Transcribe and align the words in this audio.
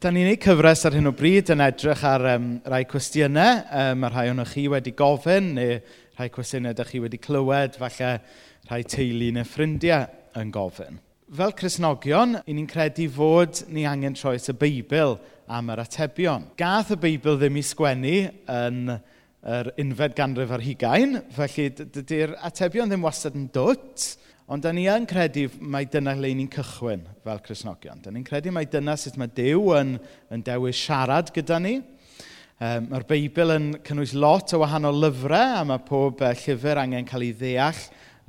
Da 0.00 0.08
ni'n 0.08 0.24
gwneud 0.24 0.40
cyfres 0.40 0.86
ar 0.88 0.94
hyn 0.96 1.10
o 1.10 1.10
bryd 1.12 1.50
yn 1.52 1.60
edrych 1.60 2.00
ar 2.08 2.22
um, 2.30 2.44
rai 2.72 2.86
cwestiynau. 2.88 3.58
Um, 3.68 3.98
mae 4.00 4.08
rhai 4.08 4.30
o'n 4.30 4.40
chi 4.48 4.62
wedi 4.72 4.94
gofyn 4.96 5.50
neu 5.58 5.74
rhai 6.16 6.28
cwestiynau 6.32 6.72
ydych 6.72 6.94
chi 6.94 7.00
wedi 7.04 7.18
clywed, 7.20 7.76
falle 7.76 8.14
rhai 8.70 8.78
teulu 8.88 9.28
neu 9.36 9.44
ffrindiau 9.44 10.06
yn 10.40 10.54
gofyn. 10.54 10.96
Fel 11.36 11.52
Cresnogion, 11.58 12.38
i 12.48 12.56
ni'n 12.56 12.70
credu 12.70 13.10
fod 13.12 13.60
ni 13.68 13.84
angen 13.84 14.16
troes 14.16 14.48
y 14.48 14.56
Beibl 14.56 15.18
am 15.52 15.68
yr 15.76 15.84
atebion. 15.84 16.48
Gath 16.56 16.94
y 16.96 17.00
Beibl 17.04 17.36
ddim 17.36 17.60
i 17.60 17.66
sgwennu 17.68 18.16
yn 18.56 18.80
yr 18.96 19.72
unfed 19.84 20.16
ganrif 20.16 20.56
ar 20.56 20.64
hugain, 20.64 21.18
felly 21.36 21.68
dydy'r 21.76 22.38
atebion 22.48 22.88
ddim 22.88 23.04
wastad 23.04 23.36
yn 23.36 23.50
dwt, 23.52 24.14
Ond 24.50 24.64
da 24.66 24.72
ni 24.74 24.88
yn 24.90 25.04
credu 25.06 25.44
mai 25.62 25.84
dyna 25.86 26.10
le 26.18 26.32
ni'n 26.34 26.48
cychwyn 26.50 27.04
fel 27.22 27.38
Cresnogion. 27.44 28.00
Da 28.02 28.10
ni'n 28.10 28.24
credu 28.26 28.50
mai 28.50 28.64
dyna 28.66 28.96
sut 28.98 29.14
mae 29.20 29.30
Dyw 29.30 29.68
yn, 29.78 29.92
yn 30.34 30.42
dewis 30.42 30.80
siarad 30.80 31.30
gyda 31.36 31.60
ni. 31.62 31.76
Um, 32.58 32.88
mae'r 32.90 33.06
Beibl 33.06 33.54
yn 33.54 33.68
cynnwys 33.86 34.16
lot 34.18 34.50
o 34.56 34.58
wahanol 34.64 34.98
lyfrau 35.04 35.60
a 35.60 35.62
mae 35.68 35.84
pob 35.86 36.18
e, 36.18 36.32
uh, 36.32 36.42
llyfr 36.42 36.80
angen 36.82 37.06
cael 37.06 37.28
ei 37.28 37.36
ddeall 37.38 37.78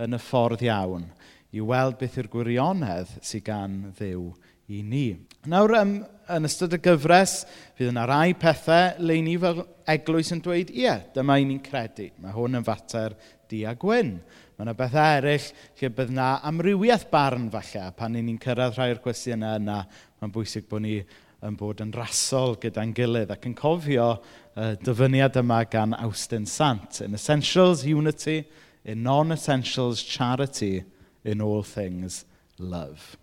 yn 0.06 0.14
y 0.14 0.22
ffordd 0.22 0.62
iawn 0.68 1.10
i 1.58 1.66
weld 1.72 1.98
beth 1.98 2.20
yw'r 2.22 2.30
gwirionedd 2.38 3.18
sydd 3.26 3.48
gan 3.50 3.82
ddew 3.98 4.30
i 4.70 4.86
ni. 4.86 5.06
Nawr, 5.50 5.74
um, 5.82 5.98
yn 6.32 6.48
ystod 6.48 6.78
y 6.78 6.80
gyfres, 6.86 7.40
fydd 7.76 7.96
yna 7.96 8.06
rai 8.08 8.36
pethau 8.38 9.02
le 9.02 9.18
ni 9.26 9.40
fel 9.42 9.66
eglwys 9.90 10.30
yn 10.38 10.46
dweud, 10.46 10.70
ie, 10.70 10.94
dyma 11.18 11.42
i 11.42 11.50
ni'n 11.50 11.66
credu. 11.66 12.12
Mae 12.22 12.38
hwn 12.38 12.62
yn 12.62 12.70
fater 12.70 13.18
di 13.52 13.66
a 13.66 13.74
gwyn. 13.74 14.20
Mae 14.62 14.68
yna 14.68 14.78
bethau 14.78 15.16
eraill 15.18 15.46
lle 15.80 15.88
bydd 15.90 16.12
yna 16.14 16.26
amrywiaeth 16.46 17.08
barn 17.10 17.48
falle. 17.50 17.88
Pan 17.98 18.14
ni'n 18.14 18.36
cyrraedd 18.38 18.76
rhai 18.78 18.92
o'r 18.94 19.00
cwestiynau 19.02 19.58
yna, 19.58 19.78
mae'n 20.22 20.34
bwysig 20.36 20.68
bod 20.70 20.84
ni 20.84 21.00
yn 21.42 21.56
bod 21.58 21.82
yn 21.82 21.90
rasol 21.96 22.54
gyda'n 22.62 22.92
gilydd 22.94 23.34
ac 23.34 23.48
yn 23.50 23.56
cofio 23.58 24.12
y 24.54 24.68
dyfyniad 24.86 25.40
yma 25.42 25.64
gan 25.66 25.98
Austin 25.98 26.46
Sant. 26.46 27.02
In 27.02 27.18
essentials, 27.18 27.82
unity. 27.90 28.44
In 28.86 29.02
non-essentials, 29.02 30.06
charity. 30.06 30.84
In 31.26 31.42
all 31.42 31.66
things, 31.66 32.22
love. 32.60 33.18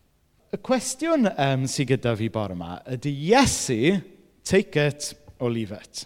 Y 0.51 0.59
cwestiwn 0.59 1.31
um, 1.37 1.71
sydd 1.71 1.93
gyda 1.95 2.19
fi 2.19 2.33
bore 2.35 2.59
yma 2.59 2.81
ydy 2.99 3.15
Iesu, 3.31 4.03
take 4.43 4.89
it 4.91 5.13
or 5.39 5.55
leave 5.55 5.71
it. 5.71 6.03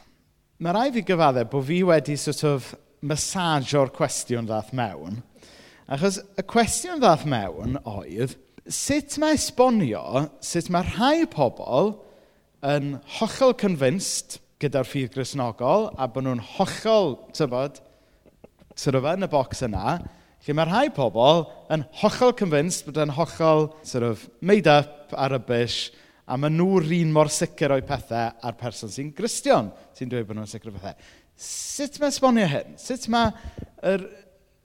Mae 0.60 0.76
rai 0.76 0.88
fi 0.92 1.08
gyfaddau 1.08 1.48
bod 1.48 1.70
fi 1.72 1.80
wedi 1.88 2.20
sort 2.20 2.44
of 2.52 2.74
masajo'r 3.02 3.90
cwestiwn 3.96 4.46
ddath 4.48 4.72
mewn. 4.76 5.20
Achos 5.92 6.20
y 6.38 6.44
cwestiwn 6.48 7.02
ddath 7.02 7.26
mewn 7.28 7.76
oedd, 7.82 8.36
sut 8.70 9.18
mae 9.18 9.34
esbonio 9.34 10.28
sut 10.44 10.70
mae 10.70 10.86
rhai 10.86 11.26
pobl 11.30 11.96
yn 12.62 12.96
hollol 13.18 13.56
convinced 13.58 14.38
gyda'r 14.62 14.86
ffydd 14.86 15.16
grisnogol 15.16 15.88
a 15.98 16.06
bod 16.06 16.28
nhw'n 16.28 16.44
hollol, 16.54 17.16
tybod, 17.34 17.80
sydd 18.78 19.00
o 19.00 19.02
yn 19.10 19.26
y 19.26 19.30
bocs 19.30 19.64
yna, 19.66 19.96
lle 20.46 20.54
mae 20.58 20.68
rhai 20.70 20.86
pobl 20.94 21.44
yn 21.74 21.82
hollol 22.00 22.36
convinced 22.38 22.86
bod 22.86 23.02
yn 23.02 23.14
hollol 23.18 23.68
sort 23.86 24.06
of, 24.06 24.28
made 24.40 24.70
up 24.70 25.10
a 25.12 25.28
rybys 25.32 25.90
a 26.26 26.38
maen 26.38 26.56
nhw'r 26.56 26.88
un 27.00 27.12
mor 27.14 27.30
sicr 27.32 27.74
o'i 27.74 27.84
pethau 27.86 28.30
a'r 28.46 28.58
person 28.58 28.90
sy'n 28.92 29.10
gristion 29.16 29.70
sy'n 29.96 30.10
dweud 30.10 30.28
bod 30.28 30.38
nhw'n 30.38 30.50
sicr 30.50 30.70
o'i 30.70 30.76
pethau. 30.76 31.06
Sut 31.36 31.98
mae 32.00 32.12
esbonio 32.12 32.48
hyn? 32.50 32.76
Sut 32.78 33.08
mae 33.12 33.32
yr, 33.92 34.04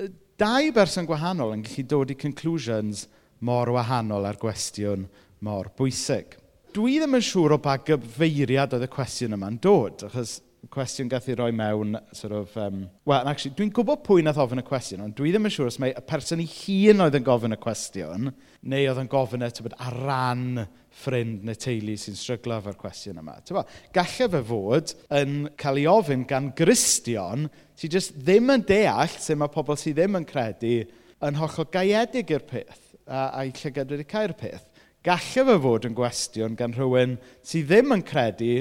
y 0.04 0.10
dau 0.38 0.74
berson 0.76 1.08
gwahanol 1.10 1.56
yn 1.56 1.64
gallu 1.66 1.88
dod 1.90 2.14
i 2.14 2.20
conclusions 2.20 3.08
mor 3.48 3.72
wahanol 3.74 4.28
ar 4.30 4.38
gwestiwn 4.42 5.08
mor 5.46 5.72
bwysig? 5.78 6.38
Dwi 6.76 7.00
ddim 7.00 7.18
yn 7.18 7.26
siŵr 7.26 7.56
o 7.56 7.62
ba 7.64 7.78
gyfeiriad 7.82 8.76
oedd 8.78 8.86
y 8.86 8.92
cwestiwn 8.94 9.38
yma'n 9.38 9.58
dod, 9.64 10.06
achos 10.10 10.38
cwestiwn 10.74 11.10
gath 11.12 11.30
i 11.32 11.36
roi 11.38 11.52
mewn, 11.56 11.96
sort 12.16 12.34
of, 12.36 12.56
um, 12.60 12.82
well, 13.08 13.28
actually, 13.30 13.54
dwi'n 13.56 13.72
gwybod 13.76 14.02
pwy 14.06 14.24
nath 14.26 14.40
ofyn 14.42 14.62
y 14.62 14.66
cwestiwn, 14.68 15.04
ond 15.06 15.16
dwi 15.18 15.32
ddim 15.34 15.48
yn 15.48 15.54
siŵr 15.54 15.70
os 15.72 15.80
mae 15.82 15.94
y 15.95 16.04
person 16.10 16.42
ei 16.44 16.50
hun 16.50 17.06
oedd 17.06 17.18
yn 17.20 17.26
gofyn 17.28 17.56
y 17.56 17.60
cwestiwn, 17.62 18.32
neu 18.67 18.90
oedd 18.90 19.02
yn 19.04 19.12
gofyn 19.12 19.46
e, 19.46 19.50
y 19.52 19.58
tybod, 19.58 19.78
ar 19.86 19.98
ran 20.08 20.66
ffrind 20.98 21.46
neu 21.46 21.60
teulu 21.62 21.96
sy'n 22.00 22.17
stryglo 22.17 22.58
efo'r 22.58 22.78
cwestiwn 22.80 23.22
yma. 23.22 23.38
Tyfa, 23.46 23.64
gallai 23.96 24.30
fe 24.34 24.42
fod 24.50 24.96
yn 25.20 25.36
cael 25.62 25.82
ei 25.84 25.88
ofyn 25.92 26.26
gan 26.30 26.50
gristion 26.58 27.46
sydd 27.78 28.00
jyst 28.00 28.17
ddim 28.17 28.50
yn 28.56 28.66
deall 28.67 29.14
sut 29.14 29.38
mae 29.38 29.54
pobl 29.54 29.78
sydd 29.78 30.00
ddim 30.00 30.17
yn 30.20 30.28
credu 30.28 30.80
yn 31.28 31.38
hollol 31.38 31.70
gaedig 31.73 32.34
i'r 32.34 32.46
peth 32.50 32.96
a, 33.06 33.30
a'i 33.40 33.54
llygad 33.54 33.94
wedi 33.94 34.08
cael 34.10 34.34
peth. 34.38 34.66
Gallai 35.06 35.46
fe 35.48 35.60
fod 35.64 35.86
yn 35.88 35.96
gwestiwn 35.98 36.58
gan 36.60 36.73
rhywun 36.76 37.16
sydd 37.46 37.70
ddim 37.70 37.94
yn 37.96 38.06
credu 38.08 38.52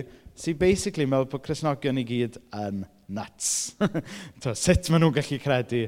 sy'n 0.41 0.59
basically 0.61 1.07
meddwl 1.09 1.31
bod 1.33 1.45
Cresnogion 1.47 2.01
i 2.01 2.05
gyd 2.07 2.39
yn 2.57 2.85
nuts. 3.17 3.77
to, 4.43 4.55
sut 4.59 4.91
maen 4.93 5.07
nhw'n 5.07 5.17
gallu 5.17 5.41
credu 5.43 5.87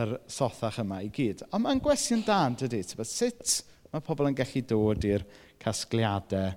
yr 0.00 0.14
sothach 0.30 0.80
yma 0.82 1.00
i 1.04 1.10
gyd. 1.12 1.44
Ond 1.50 1.66
mae'n 1.66 1.82
gwestiwn 1.82 2.24
dan, 2.26 2.56
dydy, 2.58 2.82
sut 2.86 3.60
mae 3.90 4.04
pobl 4.06 4.30
yn 4.30 4.36
gallu 4.38 4.62
dod 4.70 5.06
i'r 5.08 5.26
casgliadau 5.60 6.52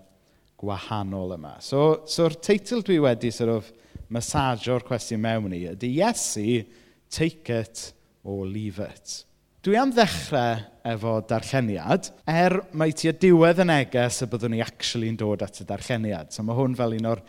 gwahanol 0.64 1.36
yma. 1.36 1.58
So, 1.64 2.04
so'r 2.10 2.38
teitl 2.40 2.84
dwi 2.86 3.00
wedi 3.04 3.34
sort 3.34 3.52
of 3.58 3.72
masajo'r 4.14 4.86
cwestiwn 4.88 5.24
mewn 5.24 5.56
i 5.58 5.66
ydy 5.74 5.90
Iesu, 5.98 6.64
take 7.12 7.50
it 7.54 7.90
or 8.24 8.46
leave 8.48 8.80
it. 8.80 9.24
Dwi 9.64 9.78
am 9.80 9.94
ddechrau 9.96 10.58
efo 10.92 11.12
darlleniad, 11.24 12.10
er 12.28 12.58
mai 12.76 12.90
tua 13.00 13.14
diwedd 13.16 13.62
y 13.64 13.66
neges 13.70 14.18
y 14.26 14.28
byddwn 14.28 14.52
ni 14.52 14.58
actually 14.60 15.08
yn 15.08 15.16
dod 15.22 15.46
at 15.46 15.62
y 15.64 15.66
darlleniad. 15.70 16.34
So 16.36 16.44
mae 16.44 16.58
hwn 16.58 16.76
fel 16.76 16.98
un 16.98 17.08
o'r 17.08 17.22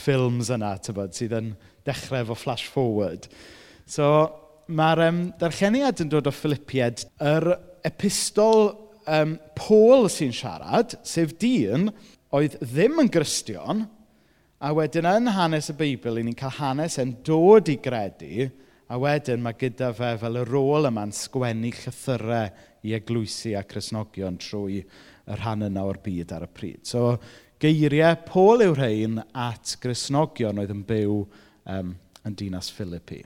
ffilms 0.00 0.48
yna, 0.56 0.70
tybod, 0.80 1.12
sydd 1.12 1.34
yn 1.36 1.50
dechrau 1.84 2.22
efo 2.24 2.38
flash 2.46 2.64
forward. 2.72 3.28
So 3.84 4.06
mae'r 4.72 5.02
um, 5.10 5.20
darlleniad 5.36 6.00
yn 6.00 6.14
dod 6.14 6.30
o 6.30 6.32
Philippiad, 6.32 7.04
yr 7.28 7.50
epistol 7.84 8.70
um, 9.04 9.36
Paul 9.60 10.08
sy'n 10.16 10.32
siarad, 10.32 10.96
sef 11.04 11.36
dyn, 11.44 11.90
oedd 12.32 12.56
ddim 12.62 13.04
yn 13.04 13.12
gristion, 13.12 13.84
a 14.64 14.72
wedyn 14.72 15.12
yn 15.12 15.28
hanes 15.36 15.68
y 15.68 15.76
Beibl, 15.76 16.22
ni'n 16.24 16.40
cael 16.40 16.56
hanes 16.56 16.96
yn 17.04 17.18
dod 17.20 17.68
i 17.68 17.76
gredu, 17.84 18.48
A 18.90 18.98
wedyn 19.00 19.42
mae 19.44 19.56
gyda 19.58 19.92
fe 19.96 20.14
fel 20.20 20.40
y 20.40 20.44
rôl 20.48 20.88
yma'n 20.90 21.14
sgwennu 21.16 21.70
llythyrau 21.76 22.50
i 22.82 22.94
eglwysu 22.98 23.54
a 23.58 23.62
chrysnogion 23.68 24.38
trwy 24.42 24.82
y 24.82 25.36
rhan 25.38 25.68
yna 25.68 25.84
o'r 25.86 26.00
byd 26.02 26.34
ar 26.34 26.46
y 26.48 26.50
pryd. 26.52 26.82
So 26.88 27.16
geiriau 27.62 28.18
Paul 28.26 28.64
yw 28.66 28.74
rhain 28.76 29.20
at 29.38 29.76
grisnogion 29.82 30.58
oedd 30.62 30.74
yn 30.74 30.82
byw 30.88 31.20
um, 31.70 31.94
yn 32.26 32.38
dinas 32.38 32.70
Philippi. 32.74 33.22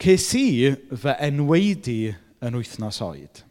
Ces 0.00 0.28
i 0.36 0.72
fy 0.92 1.14
enweidi 1.24 2.00
yn 2.44 2.56
wythnos 2.58 3.00
oed. 3.04 3.42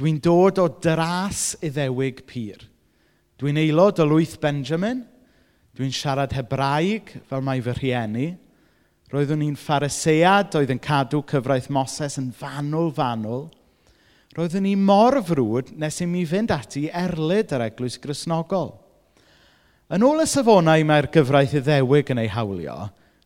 Dwi'n 0.00 0.20
dod 0.24 0.60
o 0.60 0.66
dras 0.80 1.54
iddewig 1.64 2.22
pyr. 2.28 2.62
Dwi'n 3.40 3.58
aelod 3.60 4.00
o 4.00 4.06
lwyth 4.08 4.38
Benjamin. 4.40 5.02
Dwi'n 5.76 5.92
siarad 5.92 6.32
Hebraeg 6.36 7.12
fel 7.28 7.44
mae 7.44 7.60
fy 7.64 7.74
rhieni. 7.76 8.28
Roeddwn 9.10 9.40
ni'n 9.42 9.56
pharisead 9.58 10.54
oedd 10.54 10.70
yn 10.70 10.78
cadw 10.82 11.18
cyfraith 11.26 11.66
Moses 11.74 12.14
yn 12.20 12.28
fanwl-fanwl. 12.30 13.48
Roeddwn 14.36 14.62
ni 14.62 14.76
mor 14.78 15.16
frwd 15.26 15.72
nes 15.82 15.98
i 16.04 16.06
mi 16.06 16.22
fynd 16.30 16.52
ati 16.54 16.84
erlyd 16.94 17.50
yr 17.56 17.64
eglwys 17.66 17.98
grisnogol. 17.98 18.70
Yn 19.90 20.06
ôl 20.06 20.22
y 20.22 20.28
safonau 20.30 20.86
mae'r 20.86 21.10
gyfraith 21.10 21.56
iddewig 21.58 22.14
yn 22.14 22.22
ei 22.22 22.30
hawlio, 22.30 22.78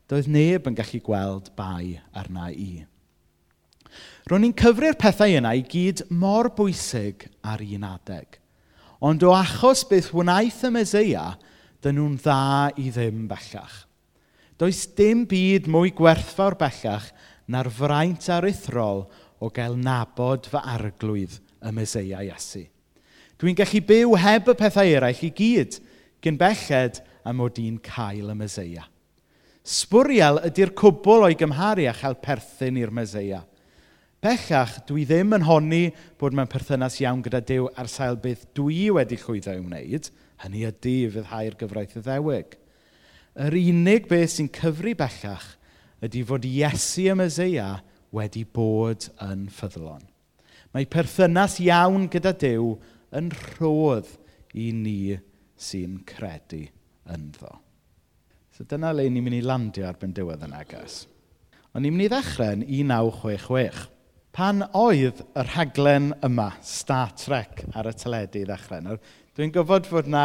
doedd 0.08 0.32
neb 0.32 0.64
yn 0.70 0.80
gallu 0.80 1.04
gweld 1.04 1.52
bai 1.58 1.98
arna 2.16 2.48
i. 2.48 2.86
Ro'n 4.24 4.40
ni'n 4.46 4.56
cyfri'r 4.56 4.96
pethau 4.96 5.36
yna 5.36 5.52
i 5.52 5.66
gyd 5.68 6.06
mor 6.08 6.48
bwysig 6.56 7.28
ar 7.44 7.60
un 7.60 7.84
adeg. 7.92 8.40
Ond 9.04 9.20
o 9.20 9.36
achos 9.36 9.84
beth 9.90 10.14
wnaeth 10.16 10.64
y 10.64 10.72
Meseia, 10.72 11.34
dyn 11.84 12.00
nhw'n 12.00 12.22
dda 12.24 12.44
i 12.80 12.88
ddim 12.88 13.26
bellach. 13.28 13.82
Does 14.60 14.84
dim 14.94 15.24
byd 15.26 15.66
mwy 15.70 15.90
gwerthfawr 15.96 16.54
bellach 16.58 17.08
na'r 17.50 17.70
fraint 17.74 18.28
aruthrol 18.30 19.04
o 19.42 19.50
gael 19.52 19.74
nabod 19.76 20.46
fy 20.50 20.60
arglwydd 20.74 21.40
y 21.64 21.72
Meseia 21.74 22.22
Iesu. 22.24 22.62
Dwi'n 23.40 23.58
gallu 23.58 23.82
byw 23.88 24.14
heb 24.22 24.52
y 24.52 24.56
pethau 24.58 24.92
eraill 24.94 25.24
i 25.26 25.32
gyd 25.34 25.80
gyn 26.24 26.38
belled 26.40 27.00
am 27.26 27.40
mod 27.40 27.58
i'n 27.60 27.80
cael 27.82 28.30
y 28.30 28.36
Meseia. 28.38 28.86
Sbwriel 29.64 30.42
ydy'r 30.46 30.74
cwbl 30.76 31.26
o'i 31.26 31.36
gymharu 31.40 31.88
a 31.88 31.96
chael 31.96 32.16
perthyn 32.22 32.78
i'r 32.78 32.92
Meseia. 32.94 33.42
Bellach, 34.24 34.78
dwi 34.88 35.02
ddim 35.08 35.34
yn 35.36 35.44
honni 35.44 35.84
bod 36.20 36.36
mewn 36.36 36.48
perthynas 36.48 37.00
iawn 37.02 37.24
gyda 37.24 37.42
Dyw 37.44 37.66
ar 37.76 37.90
sail 37.92 38.16
beth 38.20 38.46
dwi 38.56 38.86
wedi 38.94 39.18
llwyddo 39.20 39.56
i 39.58 39.60
wneud, 39.60 40.08
hynny 40.44 40.62
ydy 40.70 40.94
i 41.02 41.10
fyddhau'r 41.12 41.58
gyfraith 41.60 41.98
y 42.00 42.04
ddewig 42.06 42.54
yr 43.34 43.56
unig 43.58 44.06
beth 44.10 44.36
sy'n 44.36 44.50
cyfri 44.54 44.94
bellach 44.98 45.46
ydy 46.04 46.22
fod 46.26 46.46
Iesu 46.46 47.08
y 47.10 47.16
Meseia 47.18 47.68
wedi 48.14 48.44
bod 48.46 49.08
yn 49.24 49.48
ffyddlon. 49.50 50.04
Mae 50.74 50.86
perthynas 50.90 51.58
iawn 51.62 52.06
gyda 52.10 52.34
Dyw 52.38 52.74
yn 53.14 53.30
rhodd 53.34 54.10
i 54.54 54.70
ni 54.74 55.16
sy'n 55.58 56.00
credu 56.06 56.64
ynddo. 57.10 57.50
So 58.54 58.66
dyna 58.70 58.92
le 58.94 59.08
ni'n 59.10 59.24
mynd 59.26 59.40
i 59.40 59.42
landio 59.42 59.86
arbyn 59.88 60.14
diwedd 60.14 60.44
yn 60.46 60.54
agos. 60.54 61.04
Ond 61.74 61.82
ni'n 61.82 61.94
mynd 61.94 62.06
i 62.06 62.10
ddechrau'n 62.12 62.62
1966. 62.68 63.90
Pan 64.34 64.64
oedd 64.74 65.20
y 65.22 65.42
rhaglen 65.46 66.08
yma, 66.26 66.48
Star 66.66 67.12
Trek, 67.18 67.64
ar 67.74 67.86
y 67.86 67.92
teledu 67.94 68.40
i 68.42 68.46
ddechrau. 68.48 68.96
Dwi'n 69.34 69.52
gwybod 69.54 69.86
fod 69.86 70.10
na 70.10 70.24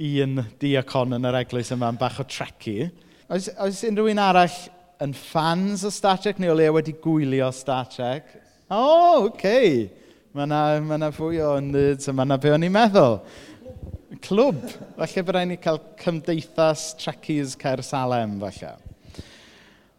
un 0.00 0.40
diacon 0.60 1.16
yn 1.18 1.28
yr 1.28 1.40
eglwys 1.42 1.72
yma 1.74 1.90
yn 1.92 1.98
bach 2.00 2.20
o 2.22 2.24
trecu. 2.24 2.88
Oes, 3.30 3.50
oes 3.60 3.82
unrhyw 3.86 4.10
un 4.14 4.22
arall 4.22 4.56
yn 5.04 5.12
fans 5.16 5.84
o 5.84 5.90
Star 5.92 6.20
Trek 6.20 6.40
neu 6.40 6.54
o 6.54 6.56
le 6.56 6.68
wedi 6.72 6.94
gwylio 7.02 7.50
Star 7.52 7.88
Trek? 7.92 8.32
O, 8.70 8.80
oh, 8.80 9.28
oce. 9.28 9.34
Okay. 9.34 9.72
Mae 10.30 10.46
yna 10.46 10.60
ma, 10.86 10.96
na, 11.00 11.08
fwy 11.10 11.40
o 11.42 11.56
nerds 11.64 12.06
yma 12.12 12.22
na 12.22 12.36
be 12.40 12.52
o'n 12.54 12.62
i'n 12.62 12.72
meddwl. 12.72 13.18
Clwb. 14.22 14.60
Falle 14.96 15.24
bydd 15.24 15.34
rhaid 15.34 15.50
ni 15.50 15.58
cael 15.62 15.80
cymdeithas 15.98 16.92
Trekkies 17.00 17.56
Caer 17.58 17.82
Salem, 17.82 18.38
falle. 18.40 18.76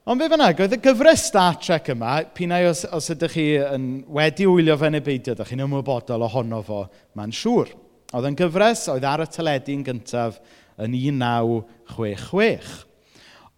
Ond 0.07 0.17
be 0.17 0.31
fyna, 0.31 0.47
oedd 0.55 0.77
y 0.77 0.79
gyfres 0.81 1.27
Star 1.29 1.59
Trek 1.61 1.91
yma, 1.93 2.15
pinau 2.33 2.71
os, 2.71 2.85
os 2.89 3.11
ydych 3.13 3.35
chi 3.35 3.45
yn 3.59 3.89
wedi 4.09 4.47
wylio 4.49 4.79
fe 4.81 4.89
neu 4.89 5.03
beidio, 5.05 5.35
ydych 5.35 5.51
chi'n 5.51 5.65
ymwybodol 5.67 6.25
ohono 6.25 6.63
fo, 6.65 6.85
mae'n 7.19 7.35
siŵr. 7.35 7.75
Oedd 8.11 8.27
yn 8.27 8.35
gyfres 8.39 8.83
oedd 8.91 9.05
ar 9.07 9.23
y 9.23 9.27
teledu'n 9.31 9.85
gyntaf 9.87 10.41
yn 10.81 10.91
1966. 10.97 12.71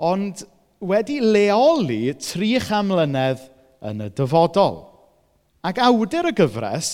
Ond 0.03 0.43
wedi 0.83 1.17
leoli 1.23 2.13
300 2.19 2.83
mlynedd 2.85 3.47
yn 3.89 4.03
y 4.05 4.09
dyfodol. 4.13 4.83
Ac 5.63 5.79
awdur 5.81 6.29
y 6.29 6.33
gyfres 6.37 6.91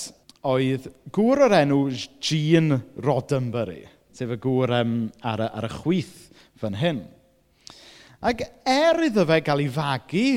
oedd 0.47 0.87
gŵr 1.15 1.45
o'r 1.47 1.55
enw 1.63 1.79
Gene 2.23 2.79
Roddenberry, 3.03 3.81
sef 4.15 4.31
y 4.35 4.37
gŵr 4.39 4.75
um, 4.79 4.93
ar, 5.25 5.43
y, 5.43 5.49
ar 5.49 5.67
y 5.67 5.71
chwyth 5.73 6.29
fan 6.61 6.77
hyn. 6.79 7.01
Ac 8.23 8.43
er 8.67 9.01
iddo 9.07 9.25
fe 9.27 9.39
gael 9.43 9.65
ei 9.65 9.73
fagu 9.73 10.27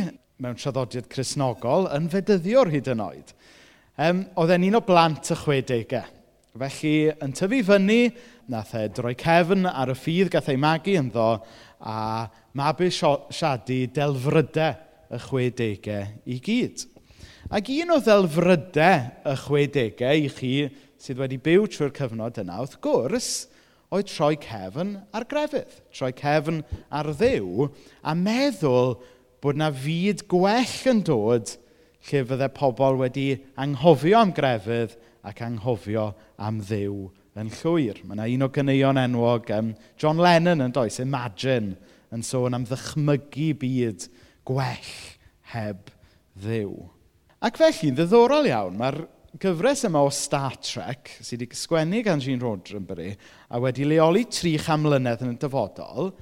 mewn 0.42 0.58
traddodiad 0.58 1.06
chrysnogol 1.12 1.86
yn 1.94 2.08
fedyddiwr 2.10 2.70
hyd 2.72 2.90
yn 2.94 3.04
oed, 3.04 3.30
um, 4.00 4.24
oedd 4.38 4.56
e'n 4.56 4.66
un 4.70 4.80
o 4.80 4.82
blant 4.86 5.30
y 5.34 5.38
chwedegau. 5.38 6.19
Felly, 6.52 7.08
yn 7.25 7.31
tyfu 7.32 7.62
fyny, 7.64 8.10
nath 8.52 8.75
e 8.76 8.82
droi 8.93 9.14
cefn 9.16 9.64
ar 9.70 9.88
y 9.88 9.94
ffydd 9.96 10.28
gath 10.34 10.50
ei 10.52 10.58
magu 10.60 10.93
ynddo 11.00 11.28
a 11.81 12.26
mabu 12.52 12.84
e 12.84 12.93
siadu 12.93 13.78
delfrydau 13.96 14.75
y 15.08 15.20
chwedegau 15.25 16.10
i 16.28 16.37
gyd. 16.44 16.82
Ac 17.49 17.70
un 17.72 17.94
o 17.94 17.96
ddelfrydau 18.04 19.32
y 19.32 19.37
chwedegau 19.46 20.26
i 20.26 20.28
chi 20.37 20.52
sydd 21.00 21.22
wedi 21.22 21.38
byw 21.40 21.64
trwy'r 21.72 21.94
cyfnod 21.96 22.43
yna, 22.44 22.58
wrth 22.60 22.76
gwrs, 22.84 23.31
oedd 23.88 24.12
troi 24.12 24.37
cefn 24.44 24.98
ar 25.16 25.25
grefydd, 25.31 25.72
troi 25.96 26.12
cefn 26.20 26.60
ar 26.93 27.08
ddew, 27.16 27.70
a 28.05 28.12
meddwl 28.12 28.98
bod 29.40 29.56
na 29.56 29.70
fyd 29.72 30.26
gwell 30.28 30.76
yn 30.93 31.00
dod 31.08 31.56
lle 32.10 32.22
fyddai 32.28 32.52
pobl 32.52 33.00
wedi 33.00 33.31
anghofio 33.56 34.20
am 34.20 34.37
grefydd 34.37 34.98
ac 35.26 35.42
anghofio 35.46 36.10
am 36.42 36.60
ddiw 36.62 37.06
yn 37.38 37.52
llwyr. 37.60 38.02
Mae 38.04 38.16
yna 38.16 38.28
un 38.34 38.46
o 38.46 38.50
ganeuon 38.52 39.00
enwog, 39.00 39.50
um, 39.56 39.72
John 40.00 40.20
Lennon 40.22 40.64
yn 40.66 40.74
does, 40.74 40.98
Imagine, 41.02 41.76
yn 42.12 42.24
sôn 42.26 42.56
am 42.56 42.66
ddychmygu 42.69 43.52
byd 43.62 44.08
gwell 44.48 44.92
heb 45.54 45.92
ddiw. 46.42 46.74
Ac 47.42 47.58
felly'n 47.60 47.96
ddiddorol 47.98 48.50
iawn, 48.50 48.76
mae'r 48.78 49.00
gyfres 49.40 49.86
yma 49.88 50.02
o 50.04 50.10
Star 50.12 50.58
Trek, 50.60 51.14
sydd 51.24 51.46
wedi 51.46 51.58
sgwennu 51.58 52.02
gan 52.04 52.20
Gene 52.22 52.42
Roddenberry, 52.42 53.14
a 53.48 53.60
wedi 53.62 53.86
leoli 53.88 54.26
tri 54.28 54.58
chamlynedd 54.60 55.24
yn 55.24 55.34
y 55.34 55.40
dyfodol, 55.40 56.12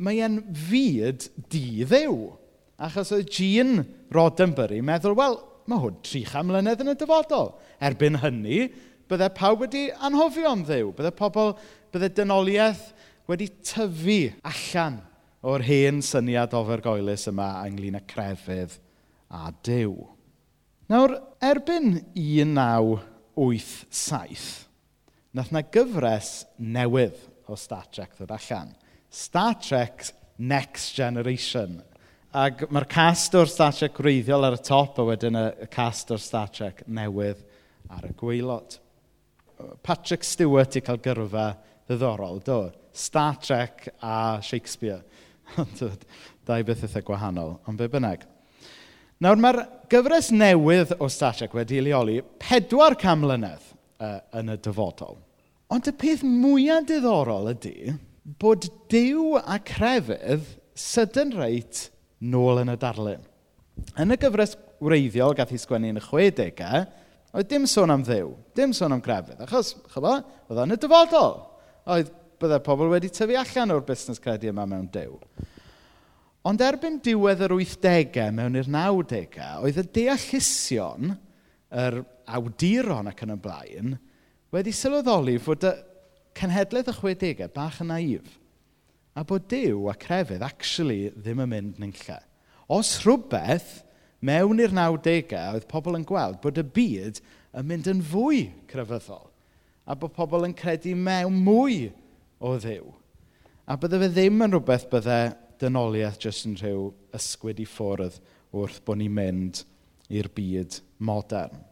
mae 0.00 0.22
e'n 0.24 0.40
fyd 0.56 1.28
di 1.50 1.84
ddew. 1.84 2.30
Achos 2.78 3.12
oedd 3.14 3.30
Gene 3.34 3.84
Roddenberry 4.14 4.80
meddwl, 4.86 5.16
wel, 5.18 5.38
mae 5.68 5.80
hwn 5.82 5.96
300 6.04 6.46
mlynedd 6.48 6.82
yn 6.84 6.92
y 6.94 6.96
dyfodol. 6.98 7.48
Erbyn 7.84 8.20
hynny, 8.22 8.58
bydde 9.08 9.28
pawb 9.36 9.58
wedi 9.64 9.82
anhofio 9.92 10.48
am 10.50 10.62
ddew. 10.66 10.86
Bydde 10.96 11.12
pobl, 11.18 11.48
bydde 11.92 12.08
dynoliaeth 12.16 12.86
wedi 13.28 13.48
tyfu 13.62 14.20
allan 14.48 14.96
o'r 15.44 15.62
hen 15.64 16.02
syniad 16.04 16.54
ofergoelus 16.56 17.28
yma 17.30 17.48
ynglyn 17.68 18.00
â 18.00 18.02
crefydd 18.08 18.72
a 19.30 19.52
dew. 19.64 19.94
Nawr, 20.88 21.20
erbyn 21.44 22.00
1987, 22.16 24.66
nath 25.36 25.52
na 25.52 25.62
gyfres 25.62 26.46
newydd 26.56 27.16
o 27.48 27.56
Star 27.60 27.86
Trek 27.92 28.16
ddod 28.16 28.32
allan. 28.34 28.74
Star 29.12 29.54
Trek 29.60 30.04
Next 30.38 30.96
Generation 30.96 31.82
Ac 32.38 32.68
mae'r 32.70 32.84
cast 32.86 33.32
o'r 33.34 33.48
statchec 33.50 33.96
gwreiddiol 33.96 34.44
ar 34.46 34.54
y 34.54 34.60
top 34.62 34.98
a 35.00 35.06
wedyn 35.08 35.38
y 35.40 35.46
cast 35.72 36.12
o'r 36.14 36.20
statchec 36.22 36.84
newydd 36.86 37.40
ar 37.90 38.04
y 38.06 38.12
gweilod. 38.20 38.76
Patrick 39.82 40.26
Stewart 40.26 40.76
i 40.78 40.82
cael 40.86 41.00
gyrfa 41.02 41.48
ddiddorol, 41.88 42.38
do. 42.46 42.60
Star 42.92 43.40
Trek 43.42 43.88
a 44.04 44.38
Shakespeare. 44.44 45.00
Dau 46.46 46.62
beth 46.68 46.86
eitha 46.86 47.02
gwahanol, 47.02 47.56
ond 47.66 47.80
be 47.80 47.90
bynnag. 47.90 48.22
Nawr 49.24 49.42
mae'r 49.42 49.64
gyfres 49.90 50.30
newydd 50.30 50.94
o 51.02 51.10
Star 51.10 51.34
Trek 51.34 51.58
wedi 51.58 51.80
ei 51.80 51.88
leoli 51.88 52.20
400 52.44 53.18
mlynedd 53.18 53.68
uh, 53.98 54.20
yn 54.38 54.54
y 54.54 54.60
dyfodol. 54.62 55.18
Ond 55.74 55.90
y 55.90 55.98
peth 55.98 56.22
mwyaf 56.22 56.86
diddorol 56.86 57.50
ydy 57.56 57.98
bod 58.38 58.70
Dyw 58.92 59.40
a 59.42 59.58
crefydd 59.58 60.58
sydyn 60.78 61.34
reit 61.34 61.88
nôl 62.20 62.62
yn 62.62 62.72
y 62.72 62.78
darlun. 62.80 63.26
Yn 63.98 64.14
y 64.14 64.18
gyfres 64.20 64.56
wreiddiol 64.82 65.36
gath 65.38 65.52
ei 65.54 65.60
sgwennu 65.62 65.92
yn 65.92 66.00
y 66.00 66.04
60au, 66.04 66.86
oedd 67.34 67.50
dim 67.50 67.66
sôn 67.70 67.92
am 67.94 68.02
ddew, 68.06 68.32
dim 68.56 68.72
sôn 68.76 68.96
am 68.96 69.02
crefydd, 69.04 69.42
achos, 69.44 69.74
chyfo, 69.92 70.16
oedd 70.48 70.62
o'n 70.64 70.74
y 70.74 70.80
dyfodol. 70.80 71.38
Oedd 71.94 72.10
byddai 72.38 72.60
pobl 72.64 72.90
wedi 72.92 73.10
tyfu 73.12 73.38
allan 73.38 73.74
o'r 73.74 73.86
busnes 73.86 74.20
credu 74.22 74.50
yma 74.52 74.66
mewn 74.68 74.88
dew. 74.94 75.18
Ond 76.48 76.62
erbyn 76.64 77.00
diwedd 77.04 77.42
yr 77.44 77.54
80au 77.58 78.34
mewn 78.34 78.58
i'r 78.60 78.70
90au, 78.70 79.64
oedd 79.66 79.80
y 79.82 79.86
deallusion, 79.98 81.16
yr 81.68 82.00
awduron 82.38 83.10
ac 83.10 83.24
yn 83.26 83.34
y 83.34 83.38
blaen, 83.44 83.96
wedi 84.54 84.72
sylweddoli 84.72 85.36
fod 85.42 85.66
y 85.68 85.74
cenhedlaeth 86.38 86.92
y 86.92 86.96
60au 86.96 87.50
bach 87.54 87.82
yn 87.84 87.92
naif 87.92 88.37
a 89.18 89.24
bod 89.26 89.48
Dyw 89.50 89.88
a 89.90 89.96
crefydd 89.98 90.44
actually 90.46 91.08
ddim 91.16 91.42
yn 91.42 91.50
mynd 91.50 91.80
yn 91.82 91.94
lle. 92.04 92.18
Os 92.70 92.98
rhywbeth 93.02 93.80
mewn 94.22 94.62
i'r 94.62 94.74
90au 94.74 95.56
oedd 95.56 95.66
pobl 95.70 95.98
yn 95.98 96.06
gweld 96.06 96.38
bod 96.44 96.60
y 96.60 96.64
byd 96.76 97.18
yn 97.58 97.66
mynd 97.66 97.90
yn 97.90 98.02
fwy 98.04 98.44
crefyddol 98.70 99.26
a 99.88 99.96
bod 99.98 100.14
pobl 100.14 100.44
yn 100.46 100.54
credu 100.56 100.92
mewn 100.94 101.40
mwy 101.46 101.88
o 102.38 102.54
ddiw. 102.60 102.90
A 103.68 103.76
bydde 103.80 104.02
fe 104.02 104.10
ddim 104.12 104.44
yn 104.44 104.54
rhywbeth 104.54 104.86
bydde 104.92 105.20
dynoliaeth 105.58 106.20
jyst 106.22 106.46
yn 106.46 106.58
rhyw 106.60 106.90
ysgwyd 107.16 107.62
i 107.64 107.66
ffwrdd 107.68 108.20
wrth 108.54 108.82
bod 108.84 109.00
ni'n 109.00 109.16
mynd 109.16 109.64
i'r 110.12 110.28
byd 110.36 110.78
modern. 111.04 111.64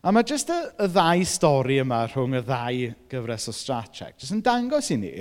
A 0.00 0.10
mae 0.16 0.24
jyst 0.24 0.50
y, 0.50 0.58
y 0.80 0.88
ddau 0.88 1.22
stori 1.28 1.76
yma 1.82 2.00
rhwng 2.08 2.38
y 2.38 2.42
ddau 2.48 2.90
gyfres 3.12 3.46
o 3.52 3.54
Stratchec 3.54 4.16
jyst 4.16 4.34
yn 4.34 4.42
dangos 4.44 4.90
i 4.94 4.98
ni 4.98 5.14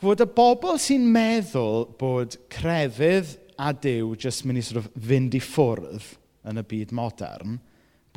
fod 0.00 0.22
y 0.24 0.26
bobl 0.32 0.78
sy'n 0.80 1.04
meddwl 1.12 1.90
bod 2.00 2.38
crefydd 2.52 3.34
a 3.60 3.72
dew 3.76 4.14
jyst 4.16 4.46
mynd 4.48 4.60
i 4.60 4.64
sort 4.64 4.80
of 4.80 4.88
fynd 4.96 5.34
i 5.36 5.40
ffwrdd 5.44 6.06
yn 6.48 6.60
y 6.60 6.64
byd 6.70 6.94
modern, 6.96 7.58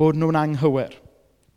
bod 0.00 0.16
nhw'n 0.16 0.38
anghywir. 0.40 0.94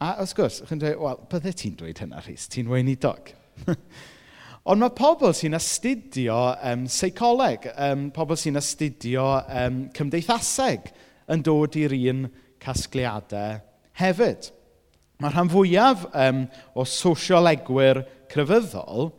A 0.03 0.17
os 0.21 0.35
gwrs, 0.35 0.59
chi'n 0.67 0.81
dweud, 0.81 0.99
wel, 0.99 1.21
bydde 1.31 1.53
ti'n 1.57 1.77
dweud 1.79 2.01
hynna, 2.03 2.19
Rhys, 2.25 2.49
ti'n 2.51 2.67
weinidog. 2.69 3.31
Ond 4.67 4.83
mae 4.83 4.91
pobl 4.97 5.31
sy'n 5.31 5.55
astudio 5.55 6.35
um, 6.59 6.83
seicoleg, 6.91 7.69
um, 7.79 8.09
pobl 8.11 8.35
sy'n 8.37 8.59
astudio 8.59 9.29
um, 9.47 9.85
cymdeithaseg 9.95 10.91
yn 11.31 11.45
dod 11.47 11.77
i'r 11.79 11.95
un 12.11 12.25
casgliadau 12.59 13.61
hefyd. 14.01 14.51
Mae 15.23 15.31
rhan 15.31 15.53
fwyaf 15.53 16.03
um, 16.11 16.43
o 16.75 16.83
sosiolegwyr 16.83 18.03
crefyddol 18.29 19.13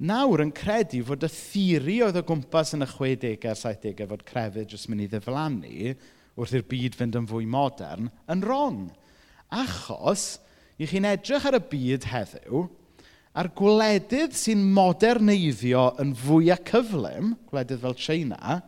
nawr 0.00 0.40
yn 0.46 0.52
credu 0.56 1.02
fod 1.04 1.26
y 1.26 1.28
thiri 1.32 1.98
oedd 2.06 2.16
o 2.16 2.24
gwmpas 2.24 2.72
yn 2.76 2.86
y 2.86 2.88
60au 2.88 3.50
a'r 3.50 3.58
70au 3.60 4.08
fod 4.14 4.24
crefydd 4.28 4.72
jyst 4.72 4.88
mynd 4.88 5.04
i 5.04 5.08
ddiflannu 5.12 5.92
wrth 6.40 6.54
i'r 6.56 6.66
byd 6.70 6.96
fynd 6.96 7.18
yn 7.20 7.28
fwy 7.28 7.44
modern 7.50 8.08
yn 8.32 8.44
wrong. 8.46 8.86
Achos, 9.52 10.38
i 10.80 10.88
chi'n 10.88 11.08
edrych 11.10 11.44
ar 11.50 11.58
y 11.58 11.62
byd 11.72 12.08
heddiw, 12.14 12.64
a'r 13.36 13.50
gwledydd 13.58 14.34
sy'n 14.38 14.62
moderneiddio 14.74 15.90
yn 16.02 16.14
fwy 16.18 16.48
a 16.54 16.56
cyflym, 16.70 17.34
gwledydd 17.50 17.84
fel 17.84 17.98
China, 18.00 18.60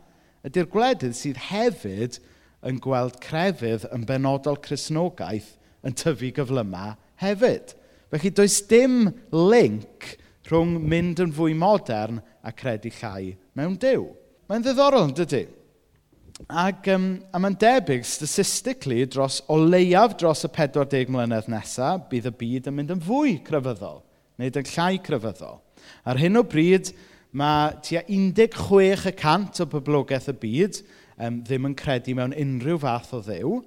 ydy'r 0.45 0.69
gwledydd 0.69 1.17
sydd 1.17 1.41
hefyd 1.49 2.19
yn 2.67 2.77
gweld 2.83 3.17
crefydd 3.23 3.87
yn 3.95 4.05
benodol 4.07 4.59
chrysnogaeth 4.63 5.55
yn 5.83 5.97
tyfu 5.97 6.29
gyflymau 6.37 6.93
hefyd. 7.23 7.73
Felly 8.13 8.31
does 8.37 8.59
dim 8.69 9.09
link 9.33 10.13
rhwng 10.49 10.77
mynd 10.91 11.21
yn 11.23 11.33
fwy 11.35 11.55
modern 11.57 12.21
a 12.43 12.51
credu 12.51 12.91
llai 12.99 13.33
mewn 13.57 13.75
dew. 13.79 14.09
Mae'n 14.49 14.65
ddiddorol, 14.65 15.07
yn 15.07 15.15
dydy? 15.17 15.43
Ac, 16.49 16.87
um, 16.91 17.07
a 17.31 17.39
mae'n 17.39 17.55
debyg, 17.61 18.03
statistically, 18.07 19.03
dros 19.07 19.39
o 19.47 19.59
leiaf 19.61 20.17
dros 20.19 20.43
y 20.47 20.49
40 20.51 21.11
mlynedd 21.13 21.49
nesaf, 21.51 22.07
bydd 22.09 22.31
y 22.31 22.33
byd 22.39 22.69
yn 22.71 22.77
mynd 22.77 22.93
yn 22.95 23.03
fwy 23.05 23.37
crefyddol, 23.45 24.01
neu 24.41 24.51
yn 24.51 24.71
llai 24.73 24.97
crefyddol. 25.05 25.61
Ar 26.09 26.19
hyn 26.19 26.39
o 26.41 26.43
bryd, 26.47 26.91
mae 27.37 27.77
tua 27.85 28.03
16% 28.09 29.63
o 29.63 29.69
boblogaeth 29.69 30.31
y 30.33 30.35
byd 30.41 30.81
um, 31.17 31.39
ddim 31.45 31.69
yn 31.69 31.77
credu 31.77 32.17
mewn 32.17 32.35
unrhyw 32.37 32.81
fath 32.81 33.13
o 33.15 33.21
ddew, 33.23 33.61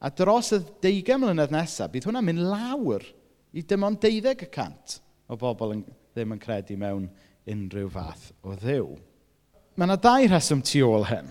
a 0.00 0.10
dros 0.12 0.52
y 0.56 0.60
20 0.84 1.20
mlynedd 1.22 1.54
nesaf, 1.54 1.92
bydd 1.92 2.08
hwnna'n 2.08 2.26
mynd 2.26 2.44
lawr 2.50 3.04
i 3.56 3.62
dim 3.64 3.86
ond 3.86 4.02
12% 4.02 4.98
o 5.30 5.38
bobl 5.40 5.76
yn, 5.76 5.84
ddim 6.16 6.32
yn 6.32 6.40
credu 6.40 6.78
mewn 6.80 7.08
unrhyw 7.52 7.90
fath 7.92 8.30
o 8.42 8.56
ddew. 8.56 8.94
Mae 9.76 9.84
yna 9.86 9.98
dau 10.00 10.24
rheswm 10.24 10.62
tu 10.64 10.80
ôl 10.86 11.04
hyn. 11.10 11.28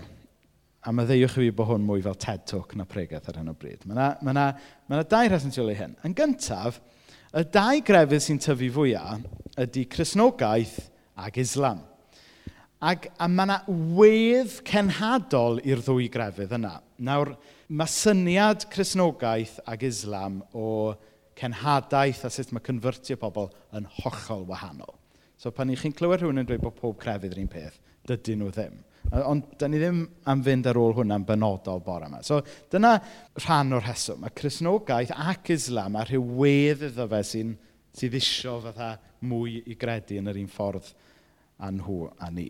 A 0.86 0.92
maddeuwch 0.94 1.34
i 1.34 1.48
fi 1.48 1.54
bod 1.58 1.66
hwn 1.72 1.82
mwy 1.82 2.04
fel 2.04 2.14
TED 2.22 2.44
Talk 2.46 2.76
na 2.78 2.86
pregaeth 2.86 3.26
ar 3.32 3.40
hyn 3.40 3.50
o 3.50 3.56
bryd. 3.58 3.82
Mae 3.82 3.96
yna, 3.96 4.10
mae 4.22 4.36
yna, 4.36 4.44
mae 4.86 5.00
yna 5.00 5.08
dau 5.10 5.30
rheswm 5.32 5.50
tu 5.54 5.64
ôl 5.64 5.72
i 5.72 5.74
hyn. 5.80 5.96
Yn 6.06 6.14
gyntaf, 6.14 6.78
y 7.34 7.42
dau 7.56 7.82
grefydd 7.88 8.22
sy'n 8.22 8.38
tyfu 8.44 8.70
fwyaf 8.76 9.26
ydy 9.66 9.82
Cresnogaeth 9.90 10.78
ac 11.26 11.40
Islam. 11.42 11.82
Ac 12.86 13.10
a 13.18 13.26
mae 13.26 13.48
yna 13.48 13.58
wedd 13.98 14.60
cenhadol 14.68 15.58
i'r 15.66 15.82
ddwy 15.82 16.06
grefydd 16.12 16.54
yna. 16.60 16.76
Nawr, 17.02 17.34
mae 17.66 17.90
syniad 17.90 18.68
Cresnogaeth 18.70 19.58
ac 19.66 19.82
Islam 19.90 20.38
o 20.54 20.94
cenhadaeth 21.36 22.24
a 22.26 22.30
sut 22.32 22.52
mae 22.54 22.64
confyrtio 22.64 23.18
pobl 23.20 23.50
yn 23.76 23.88
hollol 24.00 24.46
wahanol. 24.48 24.96
So 25.36 25.52
pan 25.52 25.70
i 25.70 25.76
chi'n 25.76 25.94
clywed 25.96 26.22
rhywun 26.22 26.40
yn 26.40 26.48
dweud 26.48 26.64
bod 26.64 26.78
pob 26.78 26.96
crefydd 27.00 27.36
yr 27.36 27.42
un 27.42 27.50
peth, 27.52 27.80
dydyn 28.08 28.40
nhw 28.40 28.52
ddim. 28.54 28.76
Ond 29.14 29.52
da 29.60 29.68
ni 29.70 29.78
ddim 29.78 30.00
am 30.26 30.42
fynd 30.42 30.66
ar 30.66 30.78
ôl 30.80 30.96
hwnna'n 30.96 31.26
benodol 31.28 31.82
bore 31.84 32.08
yma. 32.08 32.22
So 32.26 32.40
dyna 32.72 32.96
rhan 33.44 33.76
o'r 33.76 33.86
heswm. 33.86 34.24
Mae 34.24 34.34
Cresnogaeth 34.34 35.12
ac 35.14 35.52
Islam 35.54 35.98
a 36.00 36.06
rhyw 36.06 36.24
wedd 36.40 36.86
iddo 36.88 37.06
fe 37.12 37.22
sy'n 37.28 37.52
sydd 37.96 38.16
isio 38.18 38.56
fatha 38.64 38.94
mwy 39.26 39.60
i 39.70 39.76
gredu 39.78 40.18
yn 40.20 40.32
yr 40.32 40.40
un 40.40 40.50
ffordd 40.52 40.88
a 41.62 41.70
nhw 41.72 42.06
a 42.18 42.30
ni. 42.32 42.48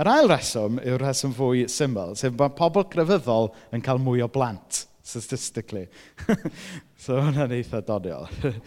Yr 0.00 0.08
ail 0.08 0.30
reswm 0.30 0.80
yw'r 0.80 1.04
reswm 1.04 1.36
fwy 1.36 1.66
syml, 1.70 2.16
sef 2.16 2.34
bod 2.38 2.56
pobl 2.58 2.88
crefyddol 2.92 3.50
yn 3.76 3.84
cael 3.84 4.00
mwy 4.02 4.24
o 4.24 4.28
blant 4.32 4.86
statistically. 5.02 5.88
so 7.02 7.18
hwnna'n 7.20 7.56
eitha 7.58 7.82
doniol. 7.86 8.28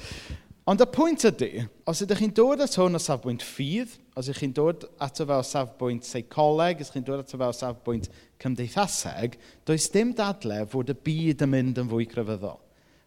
Ond 0.65 0.81
y 0.81 0.85
pwynt 0.89 1.21
ydy, 1.29 1.49
os 1.85 1.99
ydych 2.01 2.23
chi'n 2.23 2.31
dod 2.33 2.63
at 2.65 2.73
hwn 2.79 2.97
o 2.97 2.99
safbwynt 3.01 3.43
ffydd, 3.45 3.91
os 4.17 4.25
ydych 4.25 4.39
chi'n 4.41 4.53
dod 4.57 4.85
ato 5.05 5.27
fe 5.29 5.35
o 5.37 5.43
safbwynt 5.45 6.07
seicoleg, 6.07 6.79
os 6.81 6.89
ydych 6.89 6.95
chi'n 6.95 7.05
dod 7.05 7.21
ato 7.21 7.37
fe 7.37 7.45
o 7.45 7.53
safbwynt 7.53 8.09
cymdeithaseg, 8.41 9.37
does 9.69 9.85
dim 9.93 10.15
dadle 10.17 10.63
fod 10.71 10.89
y 10.89 10.95
byd 11.05 11.45
yn 11.45 11.51
mynd 11.51 11.83
yn 11.83 11.91
fwy 11.91 12.07
crefyddol. 12.09 12.57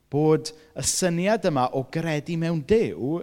Bod 0.06 0.52
y 0.78 0.87
syniad 0.87 1.50
yma 1.50 1.66
o 1.75 1.82
gredu 1.90 2.38
mewn 2.38 2.62
dew, 2.62 3.18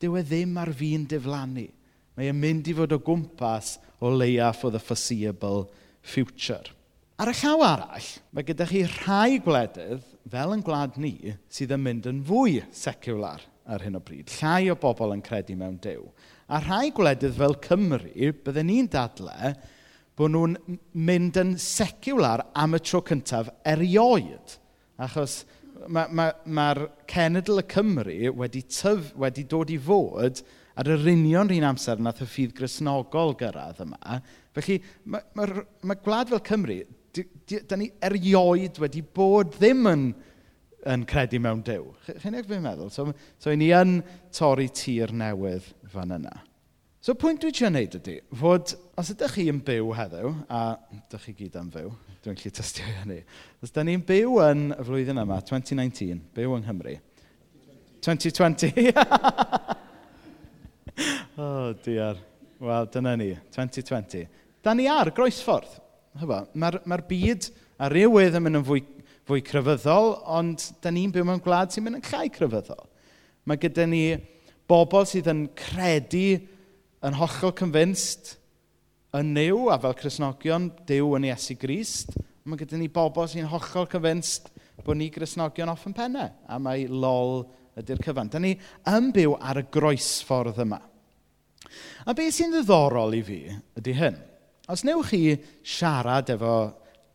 dyw 0.00 0.16
e 0.16 0.24
ddim 0.24 0.56
ar 0.64 0.72
fi'n 0.72 1.04
diflannu. 1.12 1.68
Mae 2.16 2.32
e'n 2.32 2.40
mynd 2.40 2.72
i 2.72 2.78
fod 2.80 2.96
o 2.96 3.02
gwmpas 3.04 3.76
o 4.00 4.08
leiaf 4.16 4.62
for 4.62 4.72
the 4.72 4.80
foreseeable 4.80 5.68
future. 6.00 6.72
Ar 7.18 7.32
y 7.32 7.34
llaw 7.34 7.62
arall, 7.66 8.04
mae 8.30 8.44
gyda 8.46 8.62
chi 8.70 8.84
rhai 8.86 9.40
gwledydd, 9.42 10.04
fel 10.30 10.52
yn 10.54 10.60
gwlad 10.62 11.00
ni, 11.02 11.32
sydd 11.50 11.72
yn 11.74 11.80
mynd 11.82 12.04
yn 12.06 12.20
fwy 12.22 12.60
seciwlar 12.70 13.40
ar 13.66 13.82
hyn 13.82 13.98
o 13.98 14.00
bryd. 14.06 14.30
Llai 14.38 14.68
o 14.70 14.76
bobl 14.78 15.16
yn 15.16 15.24
credu 15.26 15.56
mewn 15.58 15.80
dew. 15.82 16.04
A 16.46 16.60
rhai 16.62 16.92
gwledydd 16.94 17.34
fel 17.34 17.56
Cymru, 17.64 18.12
bydden 18.46 18.70
ni'n 18.70 18.86
dadle 18.92 19.50
bod 20.14 20.30
nhw'n 20.30 20.54
mynd 20.94 21.40
yn 21.42 21.50
seciwlar 21.58 22.44
am 22.54 22.78
y 22.78 22.80
tro 22.86 23.00
cyntaf 23.08 23.50
erioed. 23.66 24.54
Achos 25.02 25.40
mae'r 25.90 26.14
ma, 26.14 26.28
ma, 26.30 26.68
ma 26.78 26.88
cenedl 27.10 27.64
y 27.64 27.66
Cymru 27.74 28.16
wedi, 28.38 28.62
tyf, 28.70 29.10
wedi 29.18 29.42
dod 29.50 29.74
i 29.74 29.80
fod 29.82 30.44
ar 30.78 30.92
yr 30.94 31.10
union 31.10 31.50
rhan 31.50 31.66
amser 31.72 31.98
nath 31.98 32.22
y 32.22 32.30
ffydd 32.30 32.54
grisnogol 32.54 33.34
gyrraedd 33.42 33.82
yma. 33.82 34.20
Felly, 34.54 34.78
mae 35.10 35.26
ma, 35.34 35.50
ma 35.82 35.98
gwlad 35.98 36.30
fel 36.30 36.46
Cymru 36.46 36.78
Da 37.68 37.78
ni 37.78 37.90
erioed 38.04 38.80
wedi 38.82 39.02
bod 39.02 39.54
ddim 39.56 39.86
yn, 39.90 40.04
yn 40.88 41.06
credu 41.08 41.40
mewn 41.42 41.62
Dyw. 41.66 41.88
Chi'n 42.08 42.36
eich 42.38 42.48
fi'n 42.48 42.64
meddwl? 42.64 42.90
So, 42.94 43.08
so 43.40 43.54
ni 43.56 43.70
yn 43.76 44.00
torri 44.34 44.68
tir 44.74 45.14
newydd 45.16 45.66
fan 45.92 46.14
yna. 46.18 46.34
So 47.04 47.14
pwynt 47.14 47.40
dwi 47.40 47.52
eisiau 47.52 47.70
gwneud 47.70 47.94
ydy, 48.00 48.16
fod 48.36 48.74
os 48.98 49.12
ydych 49.14 49.36
chi 49.36 49.44
yn 49.52 49.60
byw 49.64 49.92
heddiw, 49.96 50.32
a 50.50 50.62
ydych 50.96 51.28
chi 51.28 51.34
gyd 51.38 51.58
am 51.60 51.68
fyw, 51.72 51.92
dwi'n 52.24 52.36
gallu 52.36 52.52
testio 52.52 52.88
hynny, 52.88 53.20
os 53.62 53.70
ydych 53.70 53.86
ni'n 53.86 54.02
byw 54.08 54.40
yn 54.48 54.64
y 54.74 54.86
flwyddyn 54.88 55.22
yma, 55.22 55.38
2019, 55.46 56.24
byw 56.36 56.56
yng 56.58 56.66
Nghymru, 56.66 56.96
2020. 58.04 58.90
oh, 61.38 61.70
diar. 61.86 62.18
Wel, 62.58 62.88
dyna 62.90 63.14
ni, 63.16 63.30
2020. 63.54 64.26
Da 64.66 64.74
ni 64.74 64.88
ar 64.90 65.12
groesffordd. 65.14 65.78
Mae'r 66.18 66.80
ma 66.88 66.98
byd 67.08 67.50
a 67.78 67.88
rywydd 67.92 68.38
yn 68.38 68.44
mynd 68.44 68.60
yn 68.60 68.66
fwy, 68.66 68.82
fwy 69.28 69.42
crefyddol, 69.46 70.16
ond 70.26 70.64
da 70.82 70.90
ni'n 70.94 71.12
byw 71.14 71.26
mewn 71.26 71.42
gwlad 71.44 71.74
sy'n 71.74 71.84
mynd 71.86 72.00
yn 72.00 72.06
llai 72.10 72.26
crefyddol. 72.34 72.86
Mae 73.48 73.60
gyda 73.60 73.86
ni 73.88 74.02
bobl 74.68 75.06
sydd 75.08 75.30
yn 75.30 75.46
credu 75.56 76.40
yn 77.06 77.18
hollol 77.18 77.54
convinced 77.56 78.34
yn 79.16 79.32
New, 79.32 79.68
a 79.72 79.78
fel 79.80 79.94
Cresnogion, 79.96 80.68
Dyw 80.88 81.14
yn 81.16 81.28
Iesu 81.30 81.56
Grist. 81.60 82.12
Mae 82.44 82.60
gyda 82.60 82.80
ni 82.80 82.90
bobl 82.92 83.28
sy'n 83.30 83.48
hollol 83.48 83.88
convinced 83.88 84.50
bod 84.84 84.98
ni 84.98 85.08
Cresnogion 85.12 85.70
off 85.72 85.86
yn 85.88 85.96
pennau, 85.96 86.28
a 86.28 86.58
mae 86.60 86.86
lol 86.90 87.46
ydy'r 87.78 88.02
cyfan. 88.04 88.30
Da 88.32 88.40
ni 88.42 88.54
yn 88.90 89.12
byw 89.14 89.36
ar 89.38 89.62
y 89.62 89.66
groesffordd 89.72 90.60
yma. 90.64 90.80
A 92.08 92.14
beth 92.16 92.34
sy'n 92.34 92.52
ddiddorol 92.52 93.16
i 93.16 93.22
fi 93.24 93.40
ydy 93.78 93.94
hyn? 93.96 94.18
Os 94.68 94.84
newch 94.84 95.14
chi 95.14 95.36
siarad 95.64 96.28
efo 96.34 96.54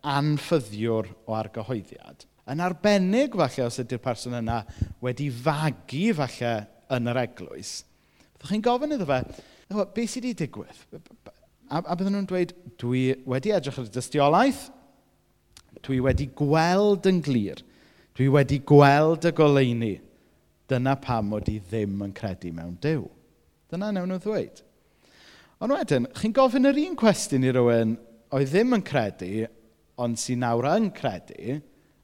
anffyddiwr 0.09 1.09
o 1.29 1.35
argyhoeddiad, 1.37 2.25
yn 2.49 2.63
arbennig 2.65 3.35
falle 3.39 3.67
os 3.67 3.77
ydy'r 3.83 4.01
person 4.03 4.35
yna 4.39 4.63
wedi 5.03 5.29
fagu 5.31 6.07
falle 6.17 6.53
yn 6.97 7.11
yr 7.11 7.19
eglwys, 7.23 7.75
byddwch 8.33 8.55
chi'n 8.55 8.65
gofyn 8.65 8.95
iddo 8.97 9.07
fe, 9.09 9.19
beth 9.69 10.09
sydd 10.09 10.25
wedi 10.25 10.33
digwydd? 10.41 10.81
A, 11.69 11.79
a 11.79 11.95
bydden 11.95 12.17
nhw'n 12.17 12.27
dweud, 12.29 12.55
dwi 12.81 13.03
wedi 13.29 13.53
edrych 13.55 13.77
ar 13.79 13.87
y 13.87 13.93
dystiolaeth, 13.93 14.65
dwi 15.85 16.01
wedi 16.03 16.27
gweld 16.41 17.07
yn 17.09 17.21
glir, 17.23 17.61
dwi 18.17 18.27
wedi 18.33 18.59
gweld 18.65 19.29
y 19.29 19.33
goleuni, 19.37 19.93
dyna 20.69 20.97
pam 21.01 21.29
mod 21.31 21.49
i 21.53 21.59
ddim 21.61 22.01
yn 22.05 22.13
credu 22.17 22.51
mewn 22.55 22.75
Dyw. 22.81 23.05
Dyna 23.71 23.93
newn 23.93 24.09
nhw 24.09 24.21
ddweud. 24.25 24.61
Ond 25.63 25.71
wedyn, 25.71 26.09
chi'n 26.19 26.33
gofyn 26.35 26.67
yr 26.67 26.79
un 26.81 26.95
cwestiwn 26.99 27.45
i 27.47 27.51
rywun 27.55 27.93
oedd 28.35 28.49
ddim 28.51 28.75
yn 28.75 28.81
credu, 28.83 29.45
ond 30.03 30.19
sy'n 30.19 30.41
nawr 30.43 30.67
yn 30.73 30.89
credu, 30.91 31.61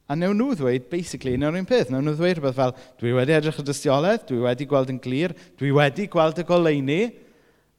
a 0.09 0.15
newn 0.15 0.39
nhw 0.39 0.55
ddweud, 0.55 0.85
basically, 0.89 1.35
newn 1.35 1.57
nhw'n 1.57 1.67
peth. 1.67 1.91
Newn 1.91 2.07
nhw 2.07 2.15
ddweud 2.15 2.39
rhywbeth 2.39 2.55
fel, 2.55 2.71
dwi 3.01 3.11
wedi 3.17 3.35
edrych 3.35 3.59
y 3.59 3.65
dystiolaeth, 3.67 4.23
dwi 4.29 4.39
wedi 4.45 4.67
gweld 4.69 4.93
yn 4.93 5.01
glir, 5.03 5.35
dwi 5.59 5.73
wedi 5.75 6.07
gweld 6.09 6.39
y 6.39 6.47
goleini, 6.47 7.01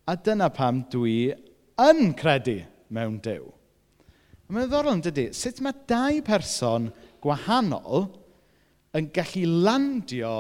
a 0.04 0.18
dyna 0.20 0.50
pam 0.52 0.84
dwi 0.92 1.32
yn 1.80 2.12
credu 2.18 2.60
mewn 2.92 3.16
Dyw. 3.24 3.48
Mae'n 4.50 4.68
ddorol 4.68 4.98
yn 4.98 5.04
dydy, 5.06 5.28
sut 5.32 5.62
mae 5.64 5.74
dau 5.88 6.20
person 6.26 6.90
gwahanol 7.24 8.08
yn 8.98 9.08
gallu 9.14 9.46
landio, 9.64 10.36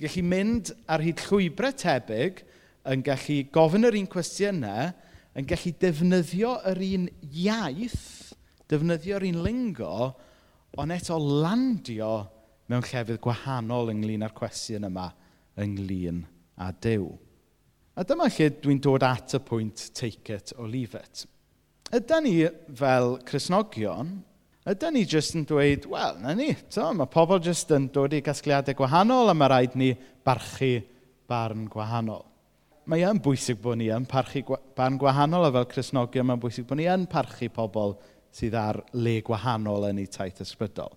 gallu 0.00 0.26
mynd 0.26 0.74
ar 0.90 1.04
hyd 1.04 1.22
llwybrau 1.28 1.76
tebyg, 1.76 2.42
yn 2.88 3.04
gallu 3.04 3.42
gofyn 3.52 3.88
yr 3.88 3.98
un 4.00 4.08
cwestiynau, 4.10 4.90
yn 5.36 5.46
gallu 5.48 5.72
defnyddio 5.82 6.56
yr 6.70 6.82
un 6.86 7.06
iaith, 7.28 8.34
defnyddio'r 8.70 9.26
un 9.28 9.40
lingo, 9.44 9.94
ond 10.78 10.94
eto 10.94 11.18
landio 11.18 12.12
mewn 12.70 12.86
llefydd 12.86 13.20
gwahanol 13.24 13.90
ynglyn 13.94 14.24
â'r 14.26 14.36
cwestiwn 14.36 14.86
yma 14.86 15.08
ynglyn 15.60 16.22
â 16.60 16.70
Dyw. 16.84 17.08
A 17.98 18.06
dyma 18.06 18.30
lle 18.30 18.48
dwi'n 18.62 18.80
dod 18.82 19.04
at 19.04 19.34
y 19.34 19.40
pwynt 19.42 19.88
take 19.98 20.32
it 20.32 20.54
or 20.56 20.70
leave 20.70 20.94
it. 20.94 21.26
Ydy 21.90 22.20
ni 22.22 22.34
fel 22.78 23.16
Cresnogion, 23.26 24.20
ydy 24.70 24.92
ni 24.94 25.02
jyst 25.10 25.34
yn 25.34 25.46
dweud, 25.50 25.88
wel, 25.90 26.20
na 26.22 26.36
ni, 26.38 26.52
so, 26.70 26.86
mae 26.94 27.10
pobl 27.10 27.42
jyst 27.42 27.74
yn 27.74 27.90
dod 27.92 28.14
i 28.14 28.22
gasgliadau 28.22 28.78
gwahanol 28.78 29.32
a 29.32 29.34
mae 29.34 29.50
rhaid 29.50 29.74
ni 29.74 29.90
barchu 30.24 30.76
barn 31.30 31.66
gwahanol 31.72 32.29
mae 32.90 33.04
yn 33.06 33.20
bwysig 33.22 33.60
bod 33.62 33.78
ni 33.78 33.86
yn 33.94 34.06
parchu 34.08 34.42
barn 34.76 34.96
gwahanol, 34.98 35.46
a 35.46 35.52
fel 35.54 35.68
Cresnogion 35.70 36.26
mae'n 36.26 36.40
bwysig 36.42 36.66
bod 36.66 36.80
ni 36.80 36.88
yn 36.90 37.06
parchu 37.10 37.50
pobl 37.54 37.94
sydd 38.34 38.56
ar 38.58 38.80
le 38.98 39.20
gwahanol 39.26 39.86
yn 39.90 40.00
eu 40.02 40.10
taith 40.10 40.42
ysbrydol. 40.42 40.96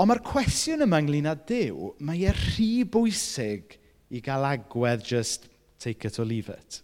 Ond 0.00 0.10
mae'r 0.10 0.22
cwestiwn 0.24 0.84
yma 0.84 1.00
ynglyn 1.00 1.28
â 1.28 1.34
Dyw, 1.48 1.90
mae 2.04 2.24
e 2.28 2.34
rhy 2.36 2.84
bwysig 2.92 3.76
i 4.12 4.20
gael 4.24 4.46
agwedd 4.48 5.04
just 5.06 5.48
take 5.80 6.08
it 6.08 6.20
or 6.20 6.28
leave 6.28 6.52
it. 6.52 6.80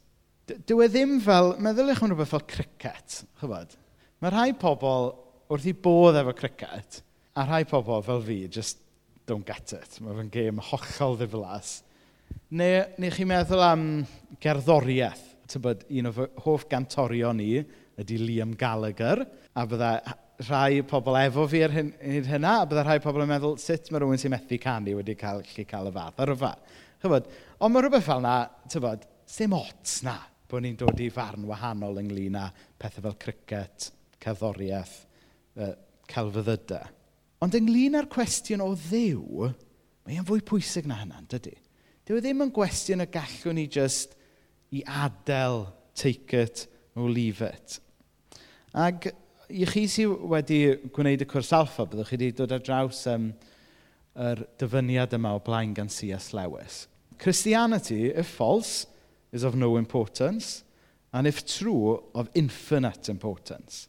Dyw 0.48 0.84
e 0.84 0.88
ddim 0.92 1.16
fel, 1.24 1.54
meddylwch 1.60 2.04
am 2.04 2.12
rhywbeth 2.12 2.32
fel 2.32 2.44
cricket, 2.48 3.22
chyfod. 3.40 3.76
Mae 4.22 4.32
rhai 4.32 4.50
pobl 4.56 5.10
wrth 5.52 5.68
i 5.68 5.74
bodd 5.84 6.16
efo 6.22 6.36
cricket, 6.36 7.02
a 7.36 7.44
rhai 7.44 7.64
pobl 7.68 8.04
fel 8.06 8.24
fi, 8.24 8.38
just 8.48 8.80
don't 9.28 9.48
get 9.48 9.74
it. 9.76 10.00
Mae 10.00 10.16
fe'n 10.20 10.32
gêm 10.32 10.62
hollol 10.70 11.20
ddiflas 11.20 11.80
Neu, 12.54 12.84
neu 13.02 13.10
chi'n 13.10 13.26
meddwl 13.26 13.62
am 13.66 13.80
gerddoriaeth. 14.38 15.22
Tybod, 15.50 15.80
un 15.98 16.06
o 16.06 16.12
fy 16.14 16.26
hoff 16.44 16.68
gantorion 16.70 17.40
ni 17.40 17.56
ydy 17.98 18.18
Liam 18.20 18.52
Gallagher. 18.58 19.24
A 19.50 19.64
bydda 19.66 19.88
rhai 20.46 20.84
pobl 20.86 21.18
efo 21.18 21.48
fi 21.50 21.64
ar 21.66 21.74
hyn, 21.74 21.90
hynna, 21.98 22.60
a 22.60 22.68
bydda 22.70 22.84
rhai 22.86 23.00
pobl 23.02 23.24
yn 23.24 23.32
meddwl 23.32 23.58
sut 23.58 23.90
mae 23.90 24.02
rhywun 24.02 24.22
sy'n 24.22 24.34
methu 24.36 24.60
canu 24.62 24.94
wedi 25.00 25.18
cael, 25.18 25.42
chi 25.42 25.66
cael 25.66 25.90
y 25.90 25.94
fath 25.98 26.22
ar 26.22 26.34
y 26.36 26.38
fath. 26.44 26.78
Chybod, 27.02 27.28
ond 27.58 27.74
mae 27.74 27.82
rhywbeth 27.82 28.06
fel 28.06 28.22
yna, 28.22 28.36
tybod, 28.70 29.10
dim 29.34 29.58
ots 29.58 29.98
na 30.06 30.16
bod 30.46 30.62
ni'n 30.62 30.78
dod 30.78 31.02
i 31.02 31.10
farn 31.10 31.50
wahanol 31.50 31.98
ynglyn 31.98 32.38
â 32.38 32.46
pethau 32.78 33.08
fel 33.08 33.20
cricet, 33.26 33.90
cerddoriaeth, 34.22 34.96
uh, 35.58 35.74
celfyddydau. 36.14 36.94
Ond 37.42 37.58
ynglyn 37.58 37.98
â'r 37.98 38.06
cwestiwn 38.12 38.62
o 38.62 38.70
ddiw, 38.78 39.50
mae'n 40.06 40.30
fwy 40.30 40.46
pwysig 40.46 40.86
na 40.86 41.02
hynna, 41.02 41.26
dydy? 41.26 41.58
Dyw 42.06 42.20
e 42.20 42.22
ddim 42.22 42.44
yn 42.44 42.52
gwestiwn 42.54 43.02
y 43.02 43.08
gallwn 43.10 43.56
ni 43.58 43.64
just 43.66 44.12
i 44.70 44.84
adael 44.86 45.64
take 45.98 46.38
it 46.38 46.66
or 46.94 47.10
leave 47.10 47.42
it. 47.42 47.80
Ac 48.78 49.08
i 49.50 49.66
chi 49.66 49.82
sydd 49.90 50.14
wedi 50.30 50.60
gwneud 50.94 51.24
y 51.24 51.28
cwrs 51.30 51.50
alfa, 51.58 51.82
byddwch 51.82 52.12
chi 52.12 52.18
wedi 52.20 52.30
dod 52.38 52.54
ar 52.54 52.62
draws 52.62 53.00
um, 53.10 53.32
yr 54.14 54.44
dyfyniad 54.60 55.18
yma 55.18 55.34
o 55.34 55.42
blaen 55.42 55.74
gan 55.74 55.90
C.S. 55.90 56.30
Lewis. 56.36 56.86
Christianity, 57.18 58.12
if 58.14 58.30
false, 58.38 58.86
is 59.32 59.42
of 59.42 59.56
no 59.56 59.76
importance, 59.76 60.62
and 61.12 61.26
if 61.26 61.44
true, 61.46 62.04
of 62.14 62.30
infinite 62.34 63.08
importance. 63.08 63.88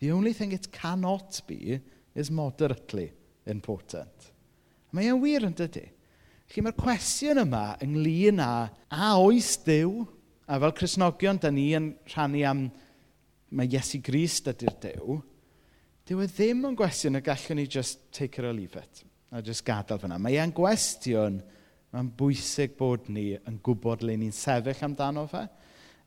The 0.00 0.10
only 0.10 0.32
thing 0.32 0.50
it 0.50 0.72
cannot 0.72 1.40
be 1.46 1.80
is 2.14 2.30
moderately 2.30 3.12
important. 3.46 4.32
Mae 4.90 5.06
e'n 5.08 5.22
wir 5.22 5.46
yn 5.46 5.54
dydy. 5.56 5.92
Felly 6.52 6.66
mae'r 6.66 6.74
cwestiwn 6.76 7.38
yma 7.46 7.60
ynglyn 7.80 8.40
â, 8.44 8.68
a 8.92 9.06
oes 9.16 9.54
Dyw? 9.64 10.02
A 10.52 10.58
fel 10.60 10.74
Cresnogion, 10.76 11.38
da 11.40 11.48
ni 11.48 11.70
yn 11.72 11.86
rhannu 12.12 12.42
am 12.44 12.66
mae 13.56 13.70
Iesu 13.72 14.02
Grist 14.04 14.50
ydy'r 14.52 14.74
Dyw. 14.82 15.16
Dyw 16.04 16.20
e 16.20 16.26
ddim 16.28 16.66
yn 16.68 16.76
gwestiwn 16.76 17.16
y 17.16 17.22
gallwn 17.24 17.56
ni 17.56 17.64
just 17.72 18.02
take 18.12 18.36
it 18.36 18.44
or 18.44 18.52
leave 18.52 18.76
it. 18.76 19.00
A 19.32 19.40
just 19.40 19.64
gadael 19.64 20.02
fyna. 20.02 20.18
Mae 20.20 20.36
e'n 20.42 20.52
gwestiwn 20.52 21.40
mae'n 21.96 22.12
bwysig 22.20 22.76
bod 22.76 23.08
ni 23.08 23.30
yn 23.38 23.56
gwybod 23.64 24.04
le 24.04 24.18
ni'n 24.20 24.36
sefyll 24.36 24.84
amdano 24.90 25.24
fe. 25.32 25.46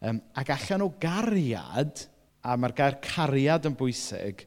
Um, 0.05 0.21
ac 0.37 0.53
allan 0.59 0.85
o 0.85 0.91
gariad, 1.01 2.05
a 2.45 2.53
mae'r 2.53 2.77
gair 2.77 3.01
cariad 3.01 3.65
yn 3.65 3.81
bwysig, 3.81 4.45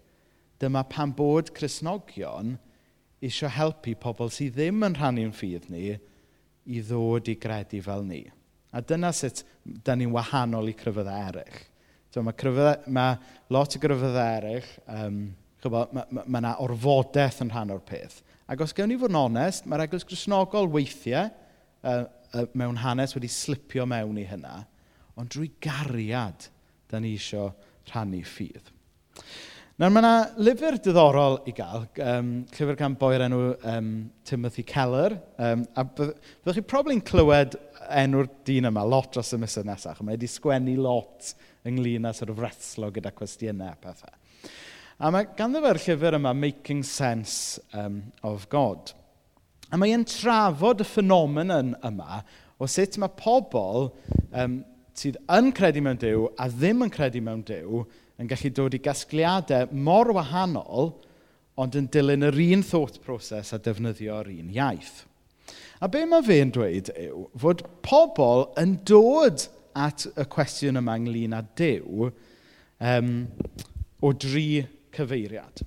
dyma 0.63 0.87
pan 0.87 1.11
bod 1.19 1.51
Cresnogion 1.59 2.55
eisiau 3.25 3.51
helpu 3.51 3.97
pobl 3.99 4.31
sydd 4.33 4.57
ddim 4.59 4.85
yn 4.87 4.97
rhannu'n 4.99 5.35
ffydd 5.35 5.69
ni 5.73 5.91
i 6.69 6.83
ddod 6.85 7.31
i 7.33 7.37
gredu 7.41 7.81
fel 7.85 8.05
ni. 8.07 8.23
A 8.73 8.83
dyna 8.85 9.11
sut 9.17 9.43
da 9.65 9.97
ni'n 9.97 10.13
wahanol 10.13 10.71
i 10.71 10.77
cryfyddau 10.77 11.29
eraill. 11.31 11.61
So, 12.13 12.23
mae, 12.25 12.37
cryfyddau, 12.37 12.89
mae 12.93 13.17
lot 13.53 13.77
o 13.77 13.81
gryfyddau 13.83 14.37
eraill, 14.39 14.71
um, 14.93 15.21
chybod, 15.63 15.95
mae 15.97 16.07
yna 16.13 16.25
ma, 16.29 16.43
ma 16.45 16.55
orfodaeth 16.65 17.43
yn 17.45 17.53
rhan 17.53 17.75
o'r 17.75 17.85
peth. 17.85 18.21
Ac 18.49 18.63
os 18.65 18.73
gewn 18.77 18.93
ni 18.93 18.99
fod 19.01 19.13
yn 19.13 19.21
onest, 19.21 19.67
mae'r 19.69 19.85
eglwys 19.85 20.07
grisnogol 20.09 20.71
weithiau 20.73 21.27
uh, 21.29 22.05
uh, 22.33 22.47
mewn 22.57 22.79
hanes 22.81 23.17
wedi 23.17 23.31
slipio 23.33 23.85
mewn 23.89 24.21
i 24.21 24.25
hynna, 24.29 24.63
ond 25.19 25.33
drwy 25.35 25.51
gariad 25.65 26.49
da 26.89 27.01
ni 27.03 27.17
eisiau 27.19 27.51
rhannu 27.91 28.23
ffydd. 28.25 28.73
Nawr 29.79 29.93
mae 29.95 30.03
yna 30.03 30.43
lyfr 30.43 30.75
diddorol 30.83 31.37
i 31.47 31.53
gael, 31.55 31.85
um, 32.03 32.31
llyfr 32.51 32.75
gan 32.81 32.97
boi'r 32.99 33.23
enw 33.29 33.37
um, 33.71 33.91
Timothy 34.27 34.65
Keller, 34.67 35.13
um, 35.39 35.61
a 35.79 35.85
byddwch 35.87 36.57
chi 36.57 36.65
probably'n 36.67 37.03
clywed 37.07 37.55
enw'r 38.01 38.27
dyn 38.49 38.67
yma 38.73 38.83
lot 38.83 39.13
dros 39.15 39.31
y 39.37 39.39
misoedd 39.39 39.69
nesaf, 39.69 40.01
mae 40.03 40.17
wedi 40.17 40.27
sgwennu 40.33 40.75
lot 40.83 41.29
ynglyn 41.71 42.09
â 42.11 42.13
sort 42.19 42.33
of 42.35 42.41
wrestlo 42.43 42.89
gyda 42.97 43.13
cwestiynau 43.15 43.71
a 43.71 43.79
pethau. 43.79 44.51
A 44.99 45.13
mae 45.15 45.31
ganddo 45.39 45.63
fe'r 45.63 45.81
llyfr 45.85 46.19
yma, 46.19 46.35
Making 46.35 46.83
Sense 46.83 47.63
um, 47.71 48.01
of 48.27 48.49
God. 48.51 48.91
A 49.71 49.79
mae 49.79 49.95
e'n 49.95 50.09
trafod 50.11 50.83
y 50.83 50.89
ffenomen 50.91 51.55
yma 51.87 52.25
o 52.59 52.67
sut 52.67 52.99
mae 52.99 53.15
pobl 53.23 53.93
um, 54.35 54.59
sydd 54.99 55.23
yn 55.39 55.55
credu 55.55 55.87
mewn 55.87 56.03
Dyw 56.03 56.27
a 56.35 56.51
ddim 56.51 56.83
yn 56.83 56.95
credu 56.99 57.23
mewn 57.23 57.47
Dyw 57.47 57.87
yn 58.19 58.31
gallu 58.31 58.51
dod 58.55 58.75
i 58.75 58.81
gasgliadau 58.83 59.71
mor 59.73 60.11
wahanol, 60.17 60.93
ond 61.59 61.77
yn 61.79 61.89
dilyn 61.91 62.27
yr 62.29 62.39
un 62.49 62.65
thought 62.67 63.01
process 63.03 63.53
a 63.55 63.59
defnyddio'r 63.63 64.31
un 64.31 64.51
iaith. 64.55 65.05
A 65.81 65.89
be 65.91 66.05
mae 66.07 66.25
fe'n 66.27 66.51
dweud 66.55 66.91
yw 66.99 67.29
fod 67.39 67.63
pobl 67.87 68.49
yn 68.59 68.77
dod 68.87 69.47
at 69.79 70.07
y 70.19 70.27
cwestiwn 70.31 70.81
yma 70.81 70.97
ynglyn 70.99 71.37
â 71.39 71.45
Dyw 71.59 72.09
um, 72.09 73.13
o 74.03 74.13
dri 74.15 74.65
cyfeiriad. 74.95 75.63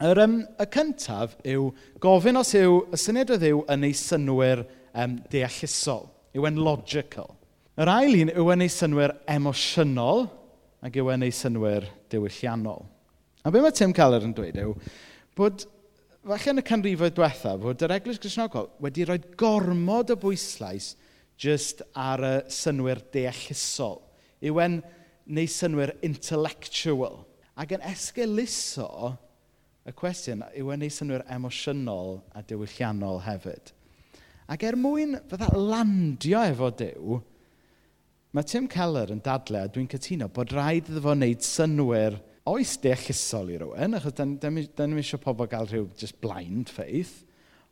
Yr, 0.00 0.22
um, 0.24 0.38
y 0.56 0.66
cyntaf 0.72 1.36
yw 1.44 1.68
gofyn 2.00 2.40
os 2.40 2.54
yw 2.56 2.78
y 2.88 3.00
syniad 3.00 3.34
o 3.34 3.36
ddiw 3.40 3.62
yn 3.72 3.84
ei 3.84 3.96
synwyr 3.96 4.64
um, 4.96 5.18
deallusol, 5.32 6.08
yw 6.32 6.48
en 6.48 6.60
logical. 6.64 7.34
Yr 7.80 7.92
ail 7.92 8.16
un 8.22 8.32
yw 8.32 8.52
yn 8.54 8.64
ei 8.64 8.72
synwyr 8.72 9.18
emosiynol, 9.28 10.30
ac 10.84 10.96
yw 10.96 11.10
e'n 11.12 11.26
ei 11.26 11.34
synwyr 11.34 11.86
diwylliannol. 12.12 12.86
A 13.44 13.52
be 13.52 13.62
mae 13.62 13.74
Tim 13.76 13.92
Keller 13.96 14.24
yn 14.24 14.34
dweud 14.36 14.58
yw 14.60 14.74
bod 15.38 15.64
falle 16.26 16.52
yn 16.52 16.60
y 16.60 16.64
canrifoedd 16.66 17.16
diwethaf 17.16 17.62
fod 17.62 17.84
yr 17.86 17.94
Eglwys 17.96 18.20
Grisnogol 18.20 18.68
wedi 18.84 19.06
rhoi 19.08 19.20
gormod 19.40 20.12
o 20.12 20.16
bwyslais 20.20 20.92
jyst 21.40 21.80
ar 21.96 22.20
y 22.26 22.34
synwyr 22.52 23.00
deallusol. 23.14 24.00
Yw 24.44 24.60
e'n 24.64 24.78
neu 25.32 25.48
synwyr 25.48 25.94
intellectual. 26.04 27.22
Ac 27.60 27.72
yn 27.76 27.84
esgeluso 27.88 29.14
y 29.88 29.94
cwestiwn 29.96 30.44
yw 30.60 30.72
e'n 30.74 30.84
neu 30.84 30.92
synwyr 30.92 31.24
emosiynol 31.32 32.18
a 32.36 32.44
diwylliannol 32.44 33.22
hefyd. 33.24 33.72
Ac 34.50 34.64
er 34.66 34.76
mwyn 34.76 35.16
fydda 35.30 35.52
landio 35.56 36.42
efo 36.50 36.70
Dyw, 36.76 37.20
Mae 38.30 38.46
Tim 38.46 38.68
Keller 38.70 39.10
yn 39.10 39.22
dadle, 39.26 39.64
a 39.64 39.70
dwi'n 39.72 39.88
cytuno, 39.90 40.28
bod 40.30 40.52
rhaid 40.54 40.86
iddo 40.86 41.00
fo 41.02 41.16
wneud 41.16 41.42
synwyr 41.42 42.20
oes 42.50 42.76
deallusol 42.78 43.50
i 43.50 43.56
rywun, 43.58 43.96
achos 43.98 44.14
da 44.14 44.26
ni'n 44.28 45.00
eisiau 45.00 45.18
pobl 45.24 45.48
gael 45.50 45.66
rhyw 45.66 45.88
just 45.98 46.20
blind 46.22 46.70
faith, 46.70 47.24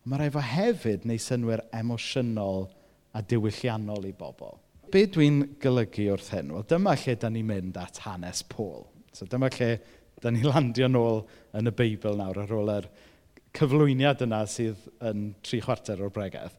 mae 0.03 0.19
rhaid 0.19 0.35
fo 0.35 0.43
hefyd 0.43 1.07
neu 1.07 1.21
synwyr 1.23 1.63
emosiynol 1.79 2.67
a 3.15 3.23
diwylliannol 3.23 4.09
i 4.09 4.13
bobl. 4.19 4.57
Be 4.91 5.05
dwi'n 5.07 5.41
golygu 5.63 6.09
wrth 6.11 6.33
hyn? 6.35 6.51
Wel, 6.51 6.67
dyma 6.67 6.97
lle 6.99 7.15
da 7.23 7.31
ni'n 7.31 7.47
mynd 7.47 7.79
at 7.79 8.03
hanes 8.03 8.43
Paul. 8.51 8.87
So 9.15 9.29
dyma 9.31 9.47
lle 9.55 9.73
da 10.19 10.35
ni 10.35 10.43
landio 10.43 10.91
nôl 10.91 11.21
yn 11.55 11.71
y 11.71 11.77
Beibl 11.79 12.19
nawr 12.19 12.43
ar 12.43 12.55
ôl 12.59 12.75
yr 12.75 12.91
cyflwyniad 13.55 14.27
yna 14.27 14.43
sydd 14.49 14.89
yn 15.07 15.29
tri 15.45 15.63
chwarter 15.63 16.03
o'r 16.03 16.11
bregedd. 16.11 16.51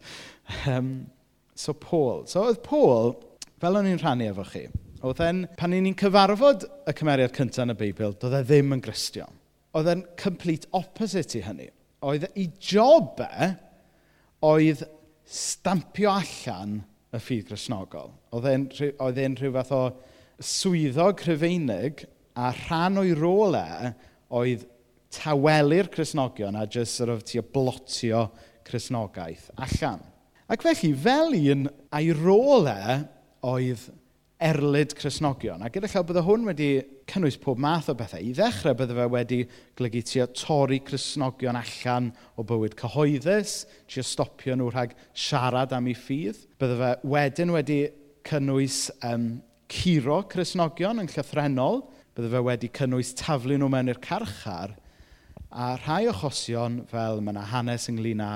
Um, 0.64 1.10
so 1.52 1.76
Paul. 1.76 2.24
So 2.30 2.48
oedd 2.48 2.64
Paul 2.64 3.18
fel 3.60 3.76
o'n 3.76 3.88
i'n 3.90 4.00
rhannu 4.00 4.30
efo 4.30 4.44
chi, 4.48 4.64
oedd 5.04 5.20
e'n, 5.24 5.42
pan 5.58 5.74
ni'n 5.74 5.96
cyfarfod 6.00 6.64
y 6.88 6.94
cymeriad 6.96 7.34
cyntaf 7.36 7.66
yn 7.66 7.74
y 7.74 7.78
Beibl, 7.80 8.14
doedd 8.20 8.38
e 8.38 8.44
ddim 8.46 8.76
yn 8.76 8.84
gristion. 8.84 9.36
Oedd 9.76 9.90
e'n 9.92 10.06
complete 10.20 10.68
opposite 10.76 11.38
i 11.38 11.44
hynny. 11.44 11.68
Oedd 12.00 12.26
ei 12.30 12.48
job 12.56 13.20
e, 13.22 13.50
oedd 14.48 14.86
stampio 15.28 16.14
allan 16.14 16.80
y 17.12 17.20
ffydd 17.20 17.50
grisnogol. 17.50 18.14
Oedd 18.32 18.48
e'n 18.50 19.36
rhyw, 19.38 19.52
fath 19.58 19.74
o 19.76 19.82
swyddog 20.40 21.20
rhyfeinig 21.26 22.06
a 22.40 22.50
rhan 22.64 22.98
o'i 23.02 23.12
rôl 23.16 23.58
e 23.58 23.92
oedd 24.40 24.64
tawelu'r 25.12 25.90
Cresnogion 25.92 26.56
a 26.56 26.66
jyst 26.70 27.00
sort 27.00 27.12
of 27.12 27.24
ti 27.26 27.42
blotio 27.42 28.28
Cresnogaeth 28.64 29.50
allan. 29.58 30.02
Ac 30.50 30.64
felly, 30.64 30.92
fel 30.94 31.34
un 31.36 31.66
a'i 31.94 32.14
rôl 32.14 32.68
e 32.70 33.00
oedd 33.46 33.88
erlyd 34.40 34.94
Cresnogion. 34.96 35.60
A 35.60 35.68
gyda 35.72 35.88
chael 35.90 36.06
bydde 36.08 36.22
hwn 36.24 36.46
wedi 36.48 36.70
cynnwys 37.10 37.36
pob 37.40 37.60
math 37.60 37.90
o 37.92 37.94
bethau. 37.96 38.22
I 38.24 38.32
ddechrau 38.36 38.76
bydde 38.78 38.96
fe 38.96 39.06
wedi 39.12 39.40
golygu 39.76 40.00
tio 40.08 40.26
torri 40.32 40.78
Cresnogion 40.84 41.58
allan 41.60 42.08
o 42.40 42.44
bywyd 42.48 42.76
cyhoeddus, 42.80 43.66
tio 43.90 44.04
stopio 44.06 44.56
nhw 44.56 44.70
rhag 44.72 44.94
siarad 45.12 45.74
am 45.76 45.90
ei 45.92 45.96
ffydd. 45.98 46.40
Bydde 46.60 46.78
fe 46.80 46.92
wedyn 47.12 47.52
wedi 47.52 47.80
cynnwys 48.30 48.86
um, 49.04 49.28
curo 49.68 50.22
Cresnogion 50.32 51.02
yn 51.04 51.10
llythrenol. 51.12 51.82
Bydde 52.16 52.32
fe 52.32 52.42
wedi 52.48 52.70
cynnwys 52.80 53.12
taflu 53.20 53.60
nhw 53.60 53.68
mewn 53.72 53.92
i'r 53.92 54.00
carchar. 54.04 54.72
A 55.50 55.74
rhai 55.82 56.06
achosion 56.08 56.80
fel 56.88 57.20
mae 57.20 57.34
yna 57.34 57.44
hanes 57.52 57.90
ynglyn 57.92 58.24
â 58.24 58.32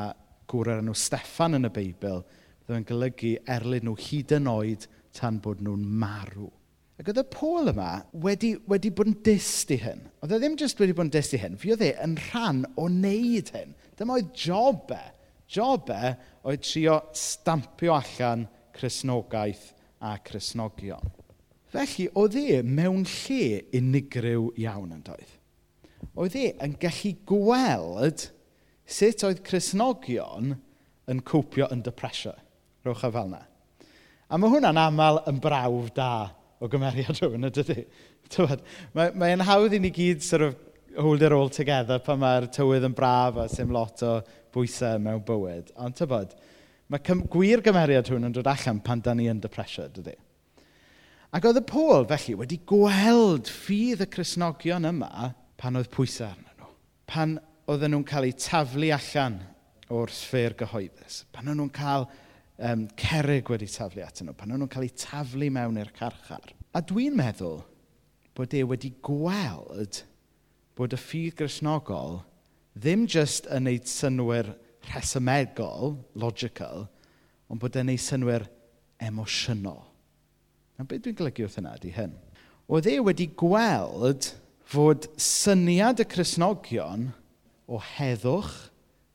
gwr 0.52 0.74
o'r 0.74 0.84
enw 0.84 0.92
Steffan 0.98 1.56
yn 1.56 1.70
y 1.70 1.72
Beibl, 1.72 2.20
bydde 2.66 2.76
fe'n 2.76 2.86
golygu 2.90 3.32
erlyd 3.56 3.86
nhw 3.86 3.96
hyd 4.04 4.36
yn 4.36 4.52
oed 4.52 4.84
tan 5.14 5.40
bod 5.42 5.62
nhw'n 5.64 5.84
marw. 6.00 6.50
Ac 6.94 7.08
oedd 7.10 7.24
y 7.24 7.26
Paul 7.32 7.72
yma 7.72 7.88
wedi, 8.22 8.52
wedi 8.70 8.92
bod 8.94 9.10
yn 9.10 9.16
dist 9.26 9.72
i 9.74 9.78
hyn. 9.82 10.04
Oedd 10.22 10.36
e 10.36 10.38
ddim 10.38 10.54
jyst 10.60 10.78
wedi 10.78 10.94
bod 10.94 11.08
yn 11.08 11.14
dist 11.16 11.34
i 11.34 11.40
hyn, 11.42 11.56
fi 11.58 11.72
oedd 11.74 11.82
e 11.82 11.90
yn 12.04 12.14
rhan 12.28 12.62
o 12.78 12.86
wneud 12.86 13.50
hyn. 13.54 13.74
Dyma 13.98 14.18
oedd 14.20 14.30
job 14.38 14.92
e. 14.94 15.02
Job 15.50 15.90
e 15.90 16.14
oedd 16.46 16.62
trio 16.62 17.00
stampio 17.18 17.96
allan 17.96 18.46
chrysnogaeth 18.76 19.72
a 20.04 20.14
chrysnogion. 20.22 21.10
Felly, 21.74 22.06
oedd 22.14 22.38
e 22.38 22.60
mewn 22.62 23.02
lle 23.10 23.64
unigryw 23.74 24.52
iawn 24.62 24.94
yn 24.94 25.02
doedd. 25.06 25.32
Oedd 26.14 26.36
e 26.38 26.52
yn 26.62 26.76
gallu 26.78 27.16
gweld 27.26 28.28
sut 28.86 29.26
oedd 29.26 29.42
chrysnogion 29.46 30.54
yn 31.10 31.24
cwpio 31.26 31.66
yn 31.74 31.82
depresio. 31.82 32.36
Rwch 32.86 33.02
a 33.08 33.10
fel 33.10 33.32
yna 33.32 33.42
A 34.28 34.40
mae 34.40 34.52
hwnna'n 34.52 34.80
aml 34.80 35.20
yn 35.30 35.40
brawf 35.42 35.90
da 35.96 36.10
o 36.62 36.68
gymeriad 36.70 37.18
rhywun, 37.20 37.50
ydy? 37.50 37.84
Mae'n 38.96 39.18
mae 39.20 39.36
hawdd 39.44 39.76
i 39.76 39.80
ni 39.82 39.90
gyd 39.94 40.24
sort 40.24 40.46
of 40.46 40.56
hold 40.96 41.22
it 41.22 41.32
all 41.32 41.50
together 41.50 41.98
pan 42.02 42.20
mae'r 42.22 42.46
tywydd 42.54 42.86
yn 42.88 42.94
braf 42.96 43.38
a 43.42 43.46
sy'n 43.50 43.72
lot 43.74 44.02
o 44.06 44.16
bwysau 44.54 45.00
mewn 45.02 45.24
bywyd. 45.26 45.72
Ond 45.82 45.96
tybod, 45.98 46.34
mae 46.88 47.02
cym, 47.04 47.24
gwir 47.30 47.62
gymeriad 47.64 48.08
hwn 48.10 48.28
yn 48.30 48.36
dod 48.36 48.48
allan 48.50 48.80
pan 48.84 49.02
da 49.04 49.14
ni 49.16 49.26
yn 49.30 49.42
depresio, 49.42 49.88
dydy. 49.92 50.14
Ac 51.34 51.48
oedd 51.48 51.58
y 51.58 51.64
Pôl, 51.66 52.06
felly, 52.06 52.36
wedi 52.38 52.60
gweld 52.70 53.50
ffydd 53.50 54.04
y 54.04 54.10
Cresnogion 54.10 54.86
yma 54.86 55.32
pan 55.58 55.80
oedd 55.80 55.90
pwysau 55.92 56.28
arnyn 56.30 56.60
nhw. 56.60 56.70
Pan 57.10 57.38
oedden 57.66 57.96
nhw'n 57.96 58.06
cael 58.06 58.28
eu 58.28 58.36
taflu 58.38 58.92
allan 58.94 59.40
o'r 59.92 60.12
sfer 60.14 60.54
gyhoeddus. 60.60 61.24
Pan 61.34 61.48
oedden 61.48 61.64
nhw'n 61.64 61.74
cael 61.74 62.06
um, 62.58 62.86
cerig 62.98 63.50
wedi 63.50 63.68
taflu 63.70 64.04
atyn 64.04 64.28
nhw, 64.28 64.36
pan 64.38 64.52
nhw'n 64.52 64.70
cael 64.70 64.86
eu 64.86 64.96
taflu 64.98 65.50
mewn 65.52 65.80
i'r 65.80 65.92
carchar. 65.96 66.52
A 66.74 66.82
dwi'n 66.82 67.16
meddwl 67.18 67.62
bod 68.34 68.54
e 68.54 68.64
wedi 68.66 68.92
gweld 69.04 70.02
bod 70.78 70.94
y 70.94 70.98
ffydd 70.98 71.38
grisnogol 71.38 72.20
ddim 72.74 73.06
jyst 73.10 73.46
yn 73.54 73.68
neud 73.68 73.86
synwyr 73.86 74.50
rhesymegol, 74.88 75.96
logical, 76.18 76.88
ond 77.48 77.62
bod 77.62 77.78
e'n 77.78 77.88
neud 77.90 78.02
synwyr 78.02 78.46
emosiynol. 79.02 79.82
A 80.78 80.82
beth 80.82 81.04
dwi'n 81.04 81.18
golygu 81.18 81.46
wrth 81.46 81.60
yna 81.60 81.76
ydy 81.78 81.92
hyn? 81.94 82.16
Oedd 82.66 82.88
e 82.90 82.96
wedi 83.04 83.28
gweld 83.38 84.32
fod 84.66 85.06
syniad 85.20 86.02
y 86.02 86.06
Cresnogion 86.10 87.12
o 87.70 87.78
heddwch 87.78 88.54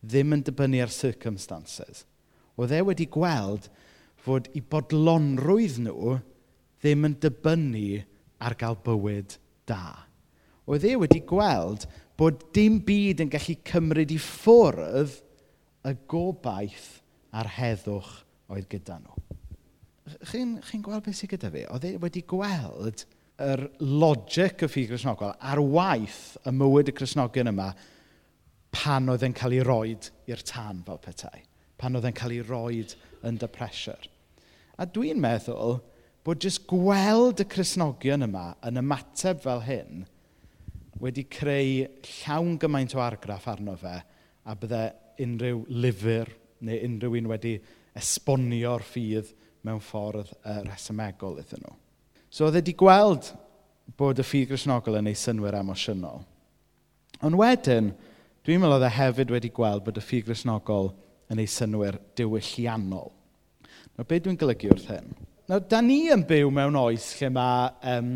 ddim 0.05 0.37
yn 0.37 0.45
dibynnu 0.47 0.79
ar 0.85 0.93
circumstances. 0.93 2.05
Oedd 2.59 2.75
e 2.75 2.81
wedi 2.83 3.07
gweld 3.11 3.69
fod 4.19 4.49
i 4.57 4.61
bodlonrwydd 4.61 5.79
nhw 5.85 6.17
ddim 6.83 7.07
yn 7.07 7.15
dibynnu 7.23 8.01
ar 8.43 8.55
gael 8.59 8.77
bywyd 8.83 9.37
da. 9.69 10.05
Oedd 10.69 10.85
e 10.87 10.95
wedi 10.99 11.21
gweld 11.27 11.87
bod 12.19 12.43
dim 12.55 12.81
byd 12.85 13.23
yn 13.23 13.31
gallu 13.31 13.55
cymryd 13.67 14.11
i 14.11 14.19
ffwrdd 14.21 15.15
y 15.87 15.95
gobaith 16.11 16.89
a'r 17.35 17.51
heddwch 17.55 18.11
oedd 18.51 18.67
gyda 18.71 18.99
nhw. 18.99 19.15
Chi'n 20.27 20.57
chi 20.65 20.81
gweld 20.83 21.05
beth 21.05 21.19
sydd 21.19 21.35
gyda 21.35 21.51
fi? 21.53 21.63
Oedd 21.69 21.87
e 21.87 21.93
wedi 22.01 22.25
gweld 22.27 23.05
yr 23.39 23.63
logic 23.79 24.65
y 24.65 24.69
ffydd 24.71 24.89
Cresnogol 24.91 25.35
a'r 25.37 25.61
waith 25.63 26.23
y 26.43 26.53
mywyd 26.55 26.91
y 26.91 26.95
Cresnogion 26.97 27.51
yma 27.53 27.69
pan 28.75 29.13
oedd 29.13 29.23
e'n 29.25 29.37
cael 29.37 29.55
ei 29.55 29.63
roed 29.65 30.09
i'r 30.29 30.43
tan 30.45 30.83
fel 30.85 30.99
petai 31.01 31.48
pan 31.79 31.95
oedd 31.95 32.07
e'n 32.09 32.17
cael 32.17 32.35
ei 32.35 32.45
roed 32.45 32.95
under 33.25 33.49
pressure. 33.51 34.11
A 34.79 34.85
dwi'n 34.87 35.19
meddwl 35.23 35.79
bod 36.27 36.43
jyst 36.43 36.65
gweld 36.69 37.41
y 37.41 37.47
Cresnogion 37.49 38.27
yma 38.27 38.51
yn 38.67 38.81
ymateb 38.81 39.41
fel 39.43 39.63
hyn 39.65 40.05
wedi 40.99 41.23
creu 41.31 41.87
llawn 42.03 42.57
gymaint 42.59 42.95
o 42.95 43.01
argraff 43.03 43.47
arno 43.47 43.75
fe 43.79 43.95
a 44.43 44.55
bydde 44.59 44.81
unrhyw 45.23 45.63
lyfr 45.83 46.31
neu 46.67 46.79
unrhyw 46.87 47.19
un 47.21 47.29
wedi 47.31 47.53
esbonio'r 47.99 48.83
ffydd 48.85 49.31
mewn 49.67 49.81
ffordd 49.83 50.31
uh, 50.43 50.61
resymegol 50.67 51.39
iddyn 51.41 51.63
nhw. 51.63 51.75
So 52.29 52.47
oedd 52.47 52.59
wedi 52.59 52.75
gweld 52.77 53.31
bod 53.99 54.19
y 54.21 54.25
ffydd 54.25 54.51
grisnogol 54.51 54.99
yn 54.99 55.09
ei 55.09 55.17
synwyr 55.17 55.57
emosiynol. 55.59 56.21
Ond 57.25 57.39
wedyn, 57.39 57.93
dwi'n 58.45 58.61
meddwl 58.61 58.77
oedd 58.77 58.87
e 58.87 58.95
hefyd 58.95 59.33
wedi 59.33 59.51
gweld 59.55 59.83
bod 59.87 59.99
y 59.99 60.03
ffydd 60.03 60.27
grisnogol 60.29 60.91
yn 61.29 61.41
ei 61.41 61.49
synwyr 61.49 61.99
diwylliannol. 62.17 63.11
Nawr, 63.95 64.07
beth 64.07 64.25
dwi'n 64.25 64.39
golygu 64.39 64.71
wrth 64.73 64.89
hyn? 64.93 65.09
Nawr, 65.49 65.63
da 65.69 65.81
ni 65.85 66.05
yn 66.13 66.25
byw 66.29 66.51
mewn 66.53 66.77
oes 66.79 67.11
lle 67.19 67.29
mae 67.35 67.69
um, 67.93 68.13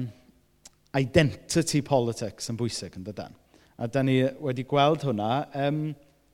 identity 0.97 1.81
politics 1.85 2.49
yn 2.51 2.57
bwysig 2.59 2.97
yn 2.99 3.05
dydyn. 3.07 3.35
A 3.77 3.89
da 3.89 4.03
ni 4.05 4.19
wedi 4.41 4.65
gweld 4.69 5.05
hwnna 5.07 5.29
um, 5.65 5.83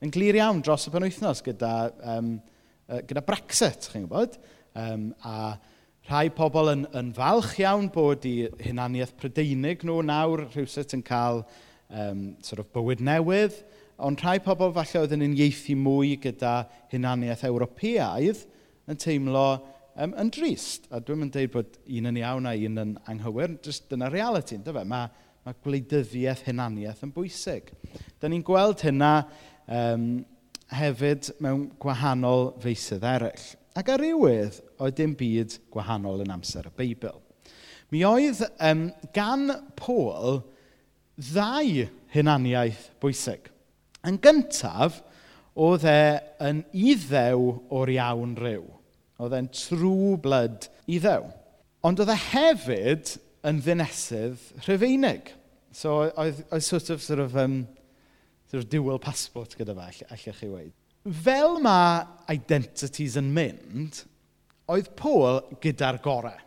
yn 0.03 0.13
glir 0.13 0.37
iawn 0.39 0.61
dros 0.63 0.87
y 0.87 0.93
penwythnos 0.93 1.43
gyda, 1.43 1.73
um, 2.15 2.33
gyda 3.07 3.23
Brexit, 3.25 3.89
chi'n 3.91 4.05
gwybod? 4.05 4.37
Um, 4.79 5.09
a 5.25 5.55
rhai 6.09 6.27
pobl 6.35 6.71
yn, 6.73 6.85
yn 6.95 7.11
falch 7.15 7.57
iawn 7.61 7.89
bod 7.93 8.23
i 8.27 8.35
hunaniaeth 8.65 9.15
prydeinig 9.19 9.83
nhw 9.87 9.99
nawr 10.05 10.45
rhywsut 10.47 10.95
yn 10.97 11.03
cael 11.05 11.43
um, 11.89 12.23
sort 12.45 12.63
of 12.63 12.71
bywyd 12.75 13.03
newydd, 13.05 13.59
ond 14.05 14.21
rhai 14.23 14.37
pobl 14.43 14.71
falle 14.75 15.03
oedd 15.03 15.15
yn 15.17 15.25
unieithu 15.27 15.75
mwy 15.79 16.15
gyda 16.23 16.53
hunaniaeth 16.93 17.45
Ewropeaidd 17.49 18.45
yn 18.89 18.99
teimlo 18.99 19.45
um, 19.99 20.15
yn 20.19 20.31
drist. 20.33 20.87
A 20.91 21.01
dwi'n 21.03 21.23
mynd 21.23 21.35
dweud 21.35 21.53
bod 21.53 21.77
un 21.85 22.11
yn 22.11 22.19
iawn 22.21 22.49
a 22.49 22.55
un 22.55 22.83
yn 22.83 22.95
anghywir, 23.11 23.57
jyst 23.65 23.89
dyna 23.91 24.09
reality, 24.11 24.57
ynddo 24.57 24.73
fe? 24.75 24.85
Mae, 24.89 25.09
mae 25.45 25.57
gwleidyddiaeth 25.65 26.45
hunaniaeth 26.47 27.05
yn 27.07 27.13
bwysig. 27.15 27.71
Da 28.21 28.31
ni'n 28.31 28.45
gweld 28.45 28.83
hynna 28.85 29.13
um, 29.67 30.09
hefyd 30.79 31.31
mewn 31.43 31.67
gwahanol 31.81 32.53
feisydd 32.63 33.05
eraill. 33.07 33.47
Ac 33.77 33.91
ar 33.93 34.01
rywydd, 34.01 34.59
oedd 34.81 34.97
dim 34.97 35.15
byd 35.17 35.59
gwahanol 35.73 36.23
yn 36.23 36.33
amser 36.33 36.67
y 36.69 36.73
Beibl. 36.75 37.19
Mi 37.93 38.03
oedd 38.05 38.43
um, 38.61 38.89
gan 39.15 39.47
Pôl 39.79 40.41
ddau 41.29 41.87
hunaniaeth 42.13 42.89
bwysig. 43.01 43.49
Yn 44.07 44.19
gyntaf, 44.23 45.01
oedd 45.59 45.85
e 45.89 46.01
yn 46.45 46.61
iddew 46.71 47.49
o'r 47.75 47.91
iawn 47.95 48.35
rhyw. 48.39 48.63
Oedd 49.19 49.35
e'n 49.35 49.49
true 49.51 50.15
blood 50.21 50.69
iddew. 50.87 51.27
Ond 51.83 51.99
oedd 51.99 52.13
e 52.13 52.17
hefyd 52.29 53.15
yn 53.49 53.59
ddinesydd 53.63 54.63
rhyfeinig. 54.67 55.33
So 55.75 56.05
oedd, 56.09 56.43
oedd 56.49 56.65
sort 56.65 56.91
of, 56.93 57.03
sort 57.03 57.23
of, 57.23 57.35
um, 57.39 57.61
sort 58.49 58.63
of 58.63 58.69
dual 58.71 59.01
passport 59.03 59.55
gyda 59.59 59.75
fe, 59.77 59.89
all, 59.89 60.15
allech 60.15 60.39
chi 60.41 60.51
weid. 60.51 60.75
Fel 61.23 61.59
mae 61.63 62.01
identities 62.31 63.15
yn 63.19 63.29
mynd, 63.35 64.03
oedd 64.69 64.89
Paul 64.99 65.41
gyda'r 65.63 65.99
gorau. 66.03 66.39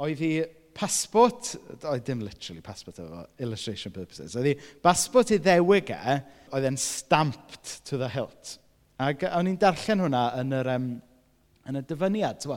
Oedd 0.00 0.22
hi 0.22 0.32
pasbort, 0.80 1.52
oedd 1.84 2.04
dim 2.06 2.22
literally 2.24 2.62
pasbort 2.64 3.00
efo, 3.02 3.24
illustration 3.44 3.92
purposes, 3.92 4.36
oedd 4.38 4.48
hi 4.48 4.56
basbort 4.84 5.32
i 5.34 5.40
ddewig 5.42 5.92
e, 5.92 6.16
oedd 6.56 6.66
e'n 6.70 6.80
stamped 6.80 7.80
to 7.88 8.00
the 8.00 8.08
hilt. 8.14 8.56
Ac 9.00 9.26
o'n 9.28 9.50
i'n 9.50 9.60
darllen 9.60 10.04
hwnna 10.06 10.24
yn 10.40 10.56
yr, 10.56 10.72
um, 10.74 10.88
yn 11.68 11.80
y 11.80 11.84
dyfyniad. 11.88 12.48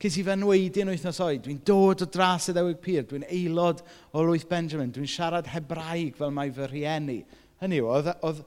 Cys 0.00 0.20
i 0.20 0.24
fy 0.24 0.36
yn 0.36 0.46
wythnos 0.92 1.20
oed, 1.24 1.42
dwi'n 1.44 1.60
dod 1.66 2.04
o 2.04 2.08
dras 2.12 2.48
y 2.48 2.56
ddewig 2.56 2.80
pyr, 2.84 3.04
dwi'n 3.08 3.26
aelod 3.28 3.82
o 4.16 4.24
lwyth 4.24 4.48
Benjamin, 4.48 4.92
dwi'n 4.94 5.08
siarad 5.10 5.50
hebraeg 5.52 6.16
fel 6.20 6.32
mae 6.36 6.52
fy 6.56 6.68
rhieni. 6.70 7.18
Hynny 7.60 7.80
yw, 7.82 7.90
oedd, 7.96 8.12
oedd 8.24 8.40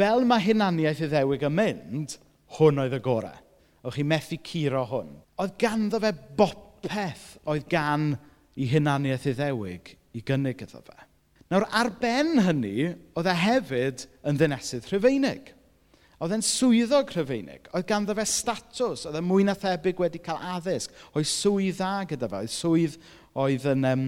fel 0.00 0.24
mae 0.28 0.44
hunaniaeth 0.44 1.04
y 1.06 1.08
ddewig 1.12 1.44
yn 1.48 1.56
mynd, 1.56 2.18
hwn 2.58 2.84
oedd 2.84 2.96
y 2.96 3.00
gorau. 3.04 3.40
O'ch 3.84 3.98
chi 3.98 4.04
methu 4.08 4.40
curo 4.40 4.84
hwn. 4.88 5.10
Oedd 5.40 5.56
ganddo 5.60 6.00
fe 6.00 6.12
bop 6.36 6.63
popeth 6.84 7.24
oedd 7.48 7.66
gan 7.70 8.14
i 8.54 8.68
hunaniaeth 8.70 9.26
iddewig 9.32 9.94
i 10.14 10.22
gynnig 10.26 10.62
iddo 10.62 10.82
fe. 10.84 11.08
Nawr, 11.52 11.66
ar 11.76 11.90
ben 12.00 12.38
hynny, 12.42 12.94
oedd 13.14 13.28
e 13.28 13.34
hefyd 13.36 14.06
yn 14.26 14.38
ddinesydd 14.38 14.88
Rhyfeinig. 14.90 15.50
Oedd 16.22 16.36
e'n 16.36 16.46
swyddog 16.46 17.10
Rhyfeinig. 17.12 17.68
Oedd 17.74 17.88
ganddo 17.88 18.14
fe 18.16 18.24
statws. 18.28 19.04
Oedd 19.08 19.18
e 19.18 19.24
mwy 19.24 19.44
na 19.46 19.56
thebyg 19.58 20.00
wedi 20.00 20.22
cael 20.24 20.40
addysg. 20.54 20.94
Oedd 21.12 21.28
swydd 21.28 21.80
dda 21.80 21.92
gyda 22.10 22.30
fe. 22.30 22.40
Oedd 22.46 22.54
swydd 22.54 22.96
oedd 23.44 23.68
yn, 23.74 23.84
um, 23.90 24.06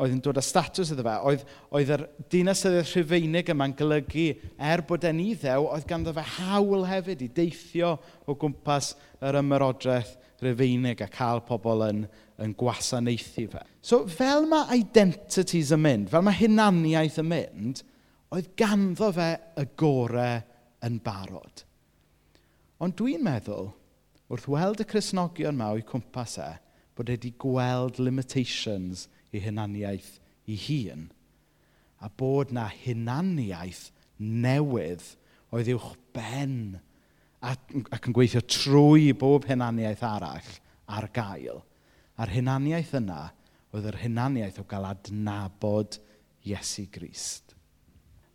oedd 0.00 0.16
yn 0.16 0.24
dod 0.24 0.40
â 0.40 0.44
statws 0.44 0.90
iddo 0.94 1.06
fe. 1.06 1.14
Oedd, 1.30 1.46
oedd 1.78 1.94
yr 1.94 2.06
dinasydd 2.32 2.80
Rhyfeinig 2.90 3.52
yma'n 3.54 3.76
golygu 3.78 4.26
er 4.72 4.82
bod 4.88 5.06
e'n 5.06 5.22
iddew, 5.22 5.68
oedd 5.68 5.88
ganddo 5.88 6.16
fe 6.16 6.26
hawl 6.40 6.88
hefyd 6.90 7.22
i 7.28 7.30
deithio 7.38 7.94
o 8.26 8.36
gwmpas 8.40 8.94
yr 9.22 9.38
ymyrodraeth 9.44 10.16
Rufeinig 10.44 11.02
a 11.04 11.08
cael 11.10 11.42
pobl 11.46 11.84
yn, 11.86 12.04
yn 12.42 12.54
gwasanaethu 12.58 13.46
fe. 13.52 13.62
So 13.84 14.04
fel 14.10 14.48
mae 14.50 14.80
identities 14.80 15.72
yn 15.74 15.82
mynd, 15.84 16.10
fel 16.12 16.24
mae 16.26 16.38
hunaniaeth 16.38 17.20
yn 17.22 17.30
mynd, 17.30 17.82
oedd 18.34 18.50
ganddo 18.58 19.10
fe 19.14 19.30
y 19.60 19.66
gorau 19.78 20.42
yn 20.84 21.00
barod. 21.04 21.64
Ond 22.82 22.96
dwi'n 22.98 23.22
meddwl, 23.24 23.70
wrth 24.28 24.48
weld 24.50 24.82
y 24.82 24.86
Cresnogion 24.88 25.56
yma 25.56 25.72
o'i 25.74 25.84
cwmpas 25.86 26.38
e, 26.42 26.50
bod 26.94 27.10
e 27.10 27.16
wedi 27.16 27.32
gweld 27.40 28.00
limitations 28.02 29.06
i 29.34 29.42
hunaniaeth 29.42 30.16
i 30.50 30.56
hun, 30.66 31.08
a 32.04 32.10
bod 32.10 32.52
na 32.54 32.66
hunaniaeth 32.68 33.88
newydd 34.18 35.04
oedd 35.54 35.70
uwch 35.74 35.94
ben 36.16 36.80
ac 37.44 38.08
yn 38.08 38.14
gweithio 38.16 38.42
trwy 38.48 39.12
bob 39.18 39.46
hunaniaeth 39.48 40.04
arall 40.08 40.52
ar 40.94 41.08
gael. 41.14 41.60
A'r 42.20 42.32
hunaniaeth 42.36 42.94
yna 43.00 43.20
oedd 43.74 43.88
yr 43.90 43.98
hunaniaeth 44.04 44.60
o 44.62 44.66
gael 44.70 44.86
adnabod 44.88 45.98
Iesu 46.46 46.86
Grist. 46.92 47.54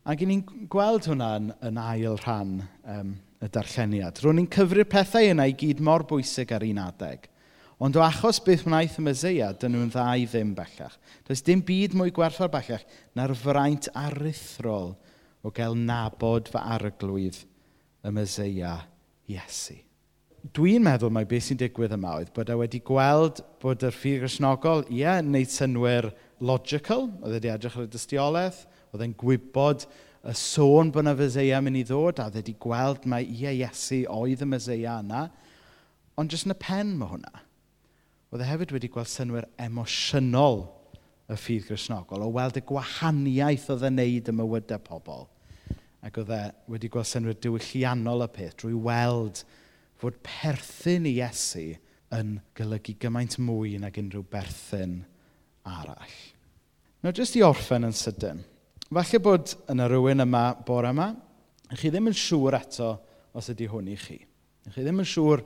Ac 0.10 0.24
ni'n 0.26 0.44
gweld 0.72 1.08
hwnna'n 1.10 1.52
yn 1.70 1.82
ail 1.82 2.18
rhan 2.24 2.56
um, 2.90 3.12
y 3.40 3.50
darlleniad. 3.54 4.20
Rwy'n 4.24 4.42
ni'n 4.42 4.52
cyfri'r 4.52 4.90
pethau 4.90 5.28
yna 5.32 5.46
i 5.50 5.56
gyd 5.58 5.84
mor 5.86 6.06
bwysig 6.10 6.52
ar 6.56 6.66
un 6.66 6.82
adeg. 6.82 7.28
Ond 7.80 7.96
o 7.96 8.04
achos 8.04 8.42
beth 8.44 8.66
wnaeth 8.68 8.98
y 9.00 9.04
Meseia, 9.06 9.54
dyn 9.56 9.72
nhw'n 9.72 9.92
dda 9.94 10.08
i 10.20 10.26
ddim 10.28 10.52
bellach. 10.58 10.98
Does 11.28 11.44
dim 11.46 11.62
byd 11.64 11.96
mwy 11.96 12.12
gwerthfawr 12.16 12.52
bellach 12.52 12.84
na'r 13.16 13.36
fraint 13.40 13.88
aruthrol 13.96 14.98
o 15.46 15.54
gael 15.56 15.78
nabod 15.80 16.52
fy 16.52 16.64
arglwydd 16.76 17.40
y 18.04 18.12
Meseia 18.16 18.74
Iesu. 19.30 19.78
Dwi'n 20.56 20.84
meddwl 20.86 21.12
mai 21.12 21.26
beth 21.28 21.50
sy'n 21.50 21.60
digwydd 21.60 21.94
yma 21.98 22.16
oedd 22.18 22.30
bod 22.36 22.50
e 22.50 22.56
wedi 22.58 22.80
gweld 22.88 23.42
bod 23.62 23.84
yr 23.84 23.96
ffyr 23.96 24.24
grisnogol, 24.24 24.86
ie, 24.88 25.02
yeah, 25.02 25.20
wneud 25.20 25.52
synwyr 25.52 26.08
logical, 26.40 27.10
oedd 27.20 27.36
wedi 27.36 27.52
edrych 27.52 27.76
ar 27.76 27.90
y 27.90 27.92
dystiolaeth, 27.92 28.62
oedd 28.94 29.04
e'n 29.04 29.18
gwybod 29.20 29.84
y 30.24 30.36
sôn 30.40 30.94
bod 30.96 31.04
yna 31.04 31.16
fyseia 31.20 31.60
mynd 31.64 31.82
i 31.82 31.84
ddod, 31.88 32.22
a 32.24 32.30
oedd 32.30 32.40
wedi 32.40 32.56
gweld 32.64 33.06
mai 33.12 33.22
ie 33.28 33.52
Iesu 33.60 34.06
oedd 34.16 34.46
y 34.46 34.50
myseia 34.50 34.98
yna, 35.04 35.26
ond 36.20 36.34
jyst 36.34 36.48
yn 36.48 36.56
y 36.56 36.60
pen 36.64 36.96
mae 37.00 37.12
hwnna. 37.12 37.44
Oedd 38.32 38.46
e 38.46 38.48
hefyd 38.50 38.74
wedi 38.76 38.92
gweld 38.94 39.12
synwyr 39.12 39.50
emosiynol 39.60 40.64
y 41.30 41.38
ffydd 41.38 41.68
grisnogol, 41.68 42.24
o 42.26 42.32
weld 42.34 42.58
y 42.58 42.64
gwahaniaeth 42.72 43.68
oedd 43.76 43.86
e'n 43.90 44.00
neud 44.00 44.32
y 44.32 44.36
mywydau 44.40 44.82
pobl. 44.88 45.28
Ac 46.06 46.20
oedd 46.22 46.32
e 46.32 46.42
wedi 46.72 46.90
gweld 46.92 47.10
synwyr 47.10 47.38
diwylliannol 47.44 48.24
y 48.24 48.30
peth 48.36 48.56
drwy 48.62 48.78
weld 48.86 49.44
fod 50.00 50.20
perthyn 50.24 51.08
i 51.10 51.18
Iesu 51.18 51.74
yn 52.16 52.38
golygu 52.58 52.96
gymaint 53.02 53.36
mwy 53.44 53.76
nag 53.82 53.98
unrhyw 54.00 54.24
berthyn 54.32 55.02
arall. 55.68 56.16
Nawr, 57.04 57.16
jyst 57.16 57.38
i 57.40 57.44
orffen 57.46 57.88
yn 57.88 57.96
sydyn. 57.96 58.42
Falle 58.90 59.22
bod 59.24 59.54
yna 59.70 59.86
rhywun 59.88 60.24
yma 60.26 60.44
bore 60.66 60.90
yma, 60.94 61.12
chi 61.76 61.92
ddim 61.92 62.10
yn 62.10 62.18
siŵr 62.18 62.58
eto 62.58 62.90
os 63.38 63.52
ydy 63.54 63.68
hwn 63.70 63.92
i 63.94 63.98
chi. 64.00 64.18
Chi 64.74 64.82
ddim 64.82 65.04
yn 65.04 65.08
siŵr 65.08 65.44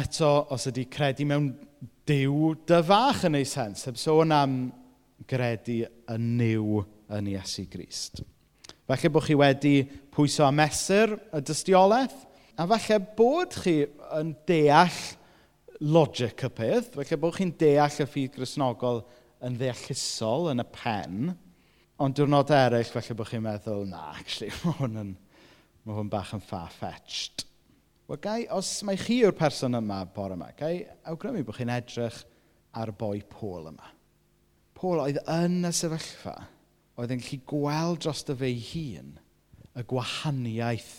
eto 0.00 0.30
os 0.54 0.66
ydy 0.72 0.88
credu 0.90 1.28
mewn 1.30 1.52
diw 2.08 2.54
dyfach 2.66 3.24
yn 3.28 3.38
ei 3.38 3.46
sens. 3.48 3.86
Heb 3.86 4.00
sôn 4.00 4.34
am 4.34 4.58
gredu 5.30 5.84
yn 6.10 6.30
niw 6.40 6.82
yn 7.14 7.30
Iesu 7.36 7.68
Grist. 7.70 8.24
Falle 8.84 9.08
bod 9.08 9.24
chi 9.24 9.36
wedi 9.40 9.78
pwyso 10.12 10.44
a 10.44 10.50
mesur 10.52 11.14
y 11.32 11.40
dystiolaeth, 11.40 12.16
a 12.60 12.66
falle 12.68 12.98
bod 13.16 13.56
chi 13.56 13.78
yn 14.18 14.34
deall 14.44 14.98
logic 15.80 16.44
y 16.44 16.50
peth, 16.52 16.90
falle 16.92 17.18
bod 17.22 17.38
chi'n 17.38 17.54
deall 17.60 17.96
y 18.04 18.06
ffydd 18.10 18.36
grisnogol 18.36 19.00
yn 19.44 19.56
ddeallusol 19.60 20.50
yn 20.52 20.60
y 20.60 20.68
pen, 20.76 21.32
ond 21.96 22.16
diwrnod 22.18 22.52
eraill 22.52 22.92
falle 22.92 23.16
bod 23.16 23.32
chi'n 23.32 23.44
meddwl, 23.46 23.88
na, 23.88 24.10
actually, 24.18 24.52
mae 24.66 24.78
hwn, 24.82 25.00
yn, 25.00 25.16
mae 25.84 25.98
hwn 25.98 26.12
bach 26.12 26.36
yn 26.36 26.44
far-fetched. 26.44 27.48
Wel, 28.04 28.20
gai, 28.20 28.40
os 28.52 28.76
mae 28.84 29.00
chi 29.00 29.22
yw'r 29.24 29.36
person 29.38 29.80
yma 29.80 30.02
bore 30.12 30.36
yma, 30.36 30.52
gai 30.60 30.82
awgrymu 31.08 31.40
bod 31.48 31.56
chi'n 31.56 31.72
edrych 31.72 32.20
ar 32.76 32.92
boi 33.00 33.22
Pôl 33.32 33.70
yma. 33.72 33.94
Pôl 34.76 35.00
oedd 35.00 35.24
yn 35.24 35.62
y 35.64 35.72
sefyllfa 35.72 36.42
oedd 36.98 37.14
yn 37.14 37.22
gallu 37.22 37.40
gweld 37.50 38.04
dros 38.04 38.22
dy 38.28 38.36
fe 38.38 38.52
hun 38.70 39.14
y 39.74 39.84
gwahaniaeth 39.90 40.92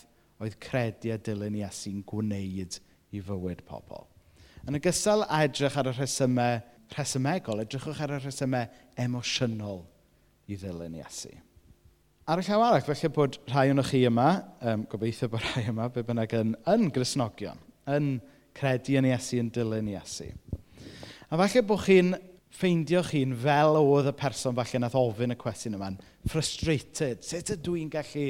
oedd 0.44 0.58
credu 0.64 1.14
a 1.14 1.18
dilyn 1.22 1.58
Iesu'n 1.62 2.04
gwneud 2.08 2.80
i 3.16 3.22
fywyd 3.24 3.64
pobl. 3.68 4.08
Yn 4.68 4.80
ogystal 4.80 5.24
â 5.30 5.46
edrych 5.46 5.78
ar 5.80 5.92
y 5.92 5.94
rhesymau 5.96 6.60
rhesymegol, 6.94 7.64
edrychwch 7.64 8.02
ar 8.04 8.16
y 8.18 8.20
rhesymau 8.22 8.68
emosiynol 9.02 9.84
i 10.52 10.58
ddilyn 10.60 11.00
Iesu. 11.00 11.32
Ar 12.26 12.42
y 12.42 12.46
llaw 12.48 12.64
arall, 12.66 12.84
felly 12.86 13.12
bod 13.14 13.40
rhai 13.52 13.70
o'n 13.72 13.84
chi 13.86 14.04
yma, 14.10 14.30
um, 14.66 14.86
gobeithio 14.90 15.30
bod 15.32 15.44
rhai 15.46 15.68
yma, 15.70 15.88
be 15.94 16.04
bynnag 16.06 16.34
yn, 16.38 16.56
yn 16.74 16.88
grisnogion, 16.94 17.62
yn 17.96 18.16
credu 18.58 18.98
yn 19.00 19.10
Iesu, 19.12 19.40
yn 19.42 19.52
dilyn 19.54 19.92
Iesu. 19.94 20.32
A 21.30 21.38
falle 21.38 21.66
bod 21.70 21.84
chi'n 21.86 22.16
ffeindio 22.56 23.02
chi'n 23.06 23.36
fel 23.44 23.78
oedd 23.80 24.10
y 24.12 24.14
person 24.18 24.56
falle 24.58 24.82
nath 24.82 24.98
ofyn 25.00 25.36
y 25.36 25.40
cwestiwn 25.40 25.78
yma'n 25.78 25.98
frustrated. 26.32 27.24
Sut 27.26 27.52
ydw 27.56 27.78
i'n 27.82 27.92
gallu 27.94 28.28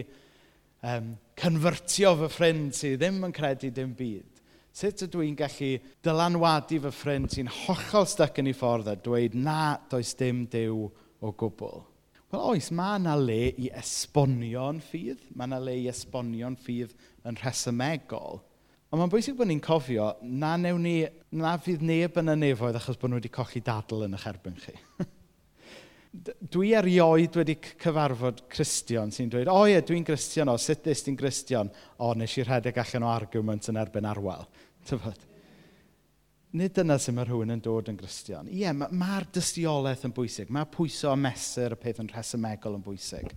um, 0.92 1.12
cynfyrtio 1.40 2.16
fy 2.22 2.32
ffrind 2.34 2.78
sydd 2.78 3.02
ddim 3.04 3.24
yn 3.28 3.36
credu 3.36 3.72
dim 3.76 3.94
byd? 3.98 4.44
Sut 4.76 5.06
ydw 5.06 5.24
i'n 5.24 5.38
gallu 5.40 5.72
dylanwadu 6.04 6.82
fy 6.84 6.94
ffrind 6.94 7.32
sy'n 7.32 7.52
hollol 7.64 8.08
styc 8.12 8.42
yn 8.42 8.52
ei 8.52 8.58
ffordd 8.58 8.90
a 8.92 8.98
dweud 9.00 9.38
na, 9.40 9.78
does 9.92 10.16
dim 10.20 10.46
dew 10.52 10.90
o 11.22 11.32
gwbl? 11.32 11.86
Wel 12.34 12.50
oes, 12.52 12.72
mae 12.76 12.98
yna 13.00 13.14
le 13.22 13.54
i 13.62 13.70
esbonio'n 13.80 14.82
ffydd. 14.84 15.22
Mae 15.38 15.48
yna 15.48 15.62
le 15.64 15.78
i 15.80 15.88
esbonio'n 15.92 16.58
ffydd 16.60 16.92
yn 17.30 17.38
rhesymegol. 17.40 18.42
Ond 18.96 19.02
mae'n 19.02 19.12
bwysig 19.12 19.36
bod 19.36 19.50
ni'n 19.50 19.60
cofio 19.60 20.06
na, 20.24 20.54
newn 20.56 20.86
ni, 20.88 20.94
na 21.36 21.58
fydd 21.60 21.82
neb 21.84 22.16
yn 22.22 22.32
y 22.32 22.36
nefoedd 22.46 22.78
achos 22.80 22.96
bod 22.96 23.12
nhw 23.12 23.18
wedi 23.20 23.32
colli 23.36 23.60
dadl 23.60 24.06
yn 24.06 24.16
eich 24.16 24.28
erbyn 24.30 24.56
chi. 24.56 24.72
dwi 26.56 26.70
erioed 26.80 27.36
wedi 27.36 27.58
cyfarfod 27.60 28.46
Cristion 28.48 29.12
sy'n 29.12 29.34
dweud, 29.34 29.52
o 29.52 29.66
ie, 29.68 29.82
dwi'n 29.84 30.06
Cristion 30.08 30.48
o, 30.48 30.56
sut 30.62 30.86
ddys 30.86 31.04
ti'n 31.04 31.18
Cristion? 31.20 31.72
O, 32.00 32.14
nes 32.16 32.38
i 32.40 32.46
rhedeg 32.46 32.80
allan 32.80 33.04
o 33.04 33.10
argument 33.12 33.68
yn 33.68 33.82
erbyn 33.84 34.08
arwel. 34.08 34.48
Tyfod? 34.88 35.28
Nid 36.56 36.78
dyna 36.78 36.96
sy'n 37.02 37.18
mae 37.18 37.28
rhywun 37.28 37.52
yn 37.58 37.66
dod 37.68 37.92
yn 37.92 38.00
Gristion. 38.00 38.48
Ie, 38.48 38.72
mae'r 38.72 38.96
ma 38.96 39.20
dystiolaeth 39.36 40.08
yn 40.08 40.16
bwysig. 40.16 40.56
Mae 40.56 40.72
pwyso 40.72 41.12
a 41.12 41.20
mesur 41.20 41.76
y 41.76 41.82
peth 41.84 42.00
yn 42.06 42.14
rhesymegol 42.14 42.80
yn 42.80 42.88
bwysig. 42.88 43.36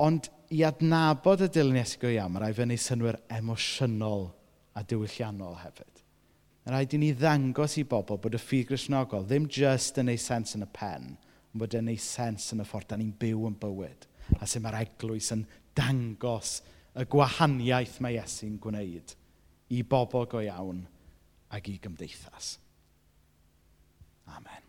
Ond 0.00 0.32
i 0.54 0.64
adnabod 0.64 1.44
y 1.44 1.52
dilyn 1.52 1.82
Iesgo 1.82 2.08
iawn, 2.08 2.32
mae 2.32 2.46
rai 2.46 2.54
fyny 2.56 2.80
synwyr 2.80 3.20
emosiynol 3.36 4.30
a 4.78 4.84
diwylliannol 4.86 5.58
hefyd. 5.64 6.04
Yn 6.68 6.74
rhaid 6.74 6.94
i 6.94 7.00
ni 7.00 7.10
ddangos 7.16 7.78
i 7.80 7.84
bobl 7.88 8.20
bod 8.22 8.36
y 8.36 8.40
ffydd 8.42 8.68
grisnogol 8.70 9.26
ddim 9.26 9.48
just 9.50 9.98
yn 10.00 10.12
ei 10.12 10.20
sens 10.20 10.54
yn 10.58 10.66
y 10.66 10.70
pen, 10.78 11.14
ond 11.50 11.62
bod 11.62 11.76
yn 11.78 11.90
ei 11.90 12.00
sens 12.02 12.52
yn 12.54 12.62
y 12.62 12.68
ffordd 12.68 12.90
da 12.92 12.98
ni'n 13.00 13.14
byw 13.20 13.48
yn 13.48 13.56
bywyd. 13.62 14.06
A 14.38 14.46
sy'n 14.46 14.64
mae'r 14.66 14.82
eglwys 14.82 15.32
yn 15.34 15.46
dangos 15.78 16.58
y 16.98 17.06
gwahaniaeth 17.08 17.98
mae 18.04 18.18
Iesu'n 18.18 18.60
gwneud 18.62 19.16
i 19.72 19.82
bobl 19.82 20.28
go 20.30 20.44
iawn 20.44 20.84
ac 21.56 21.72
i 21.72 21.78
gymdeithas. 21.82 22.56
Amen. 24.36 24.67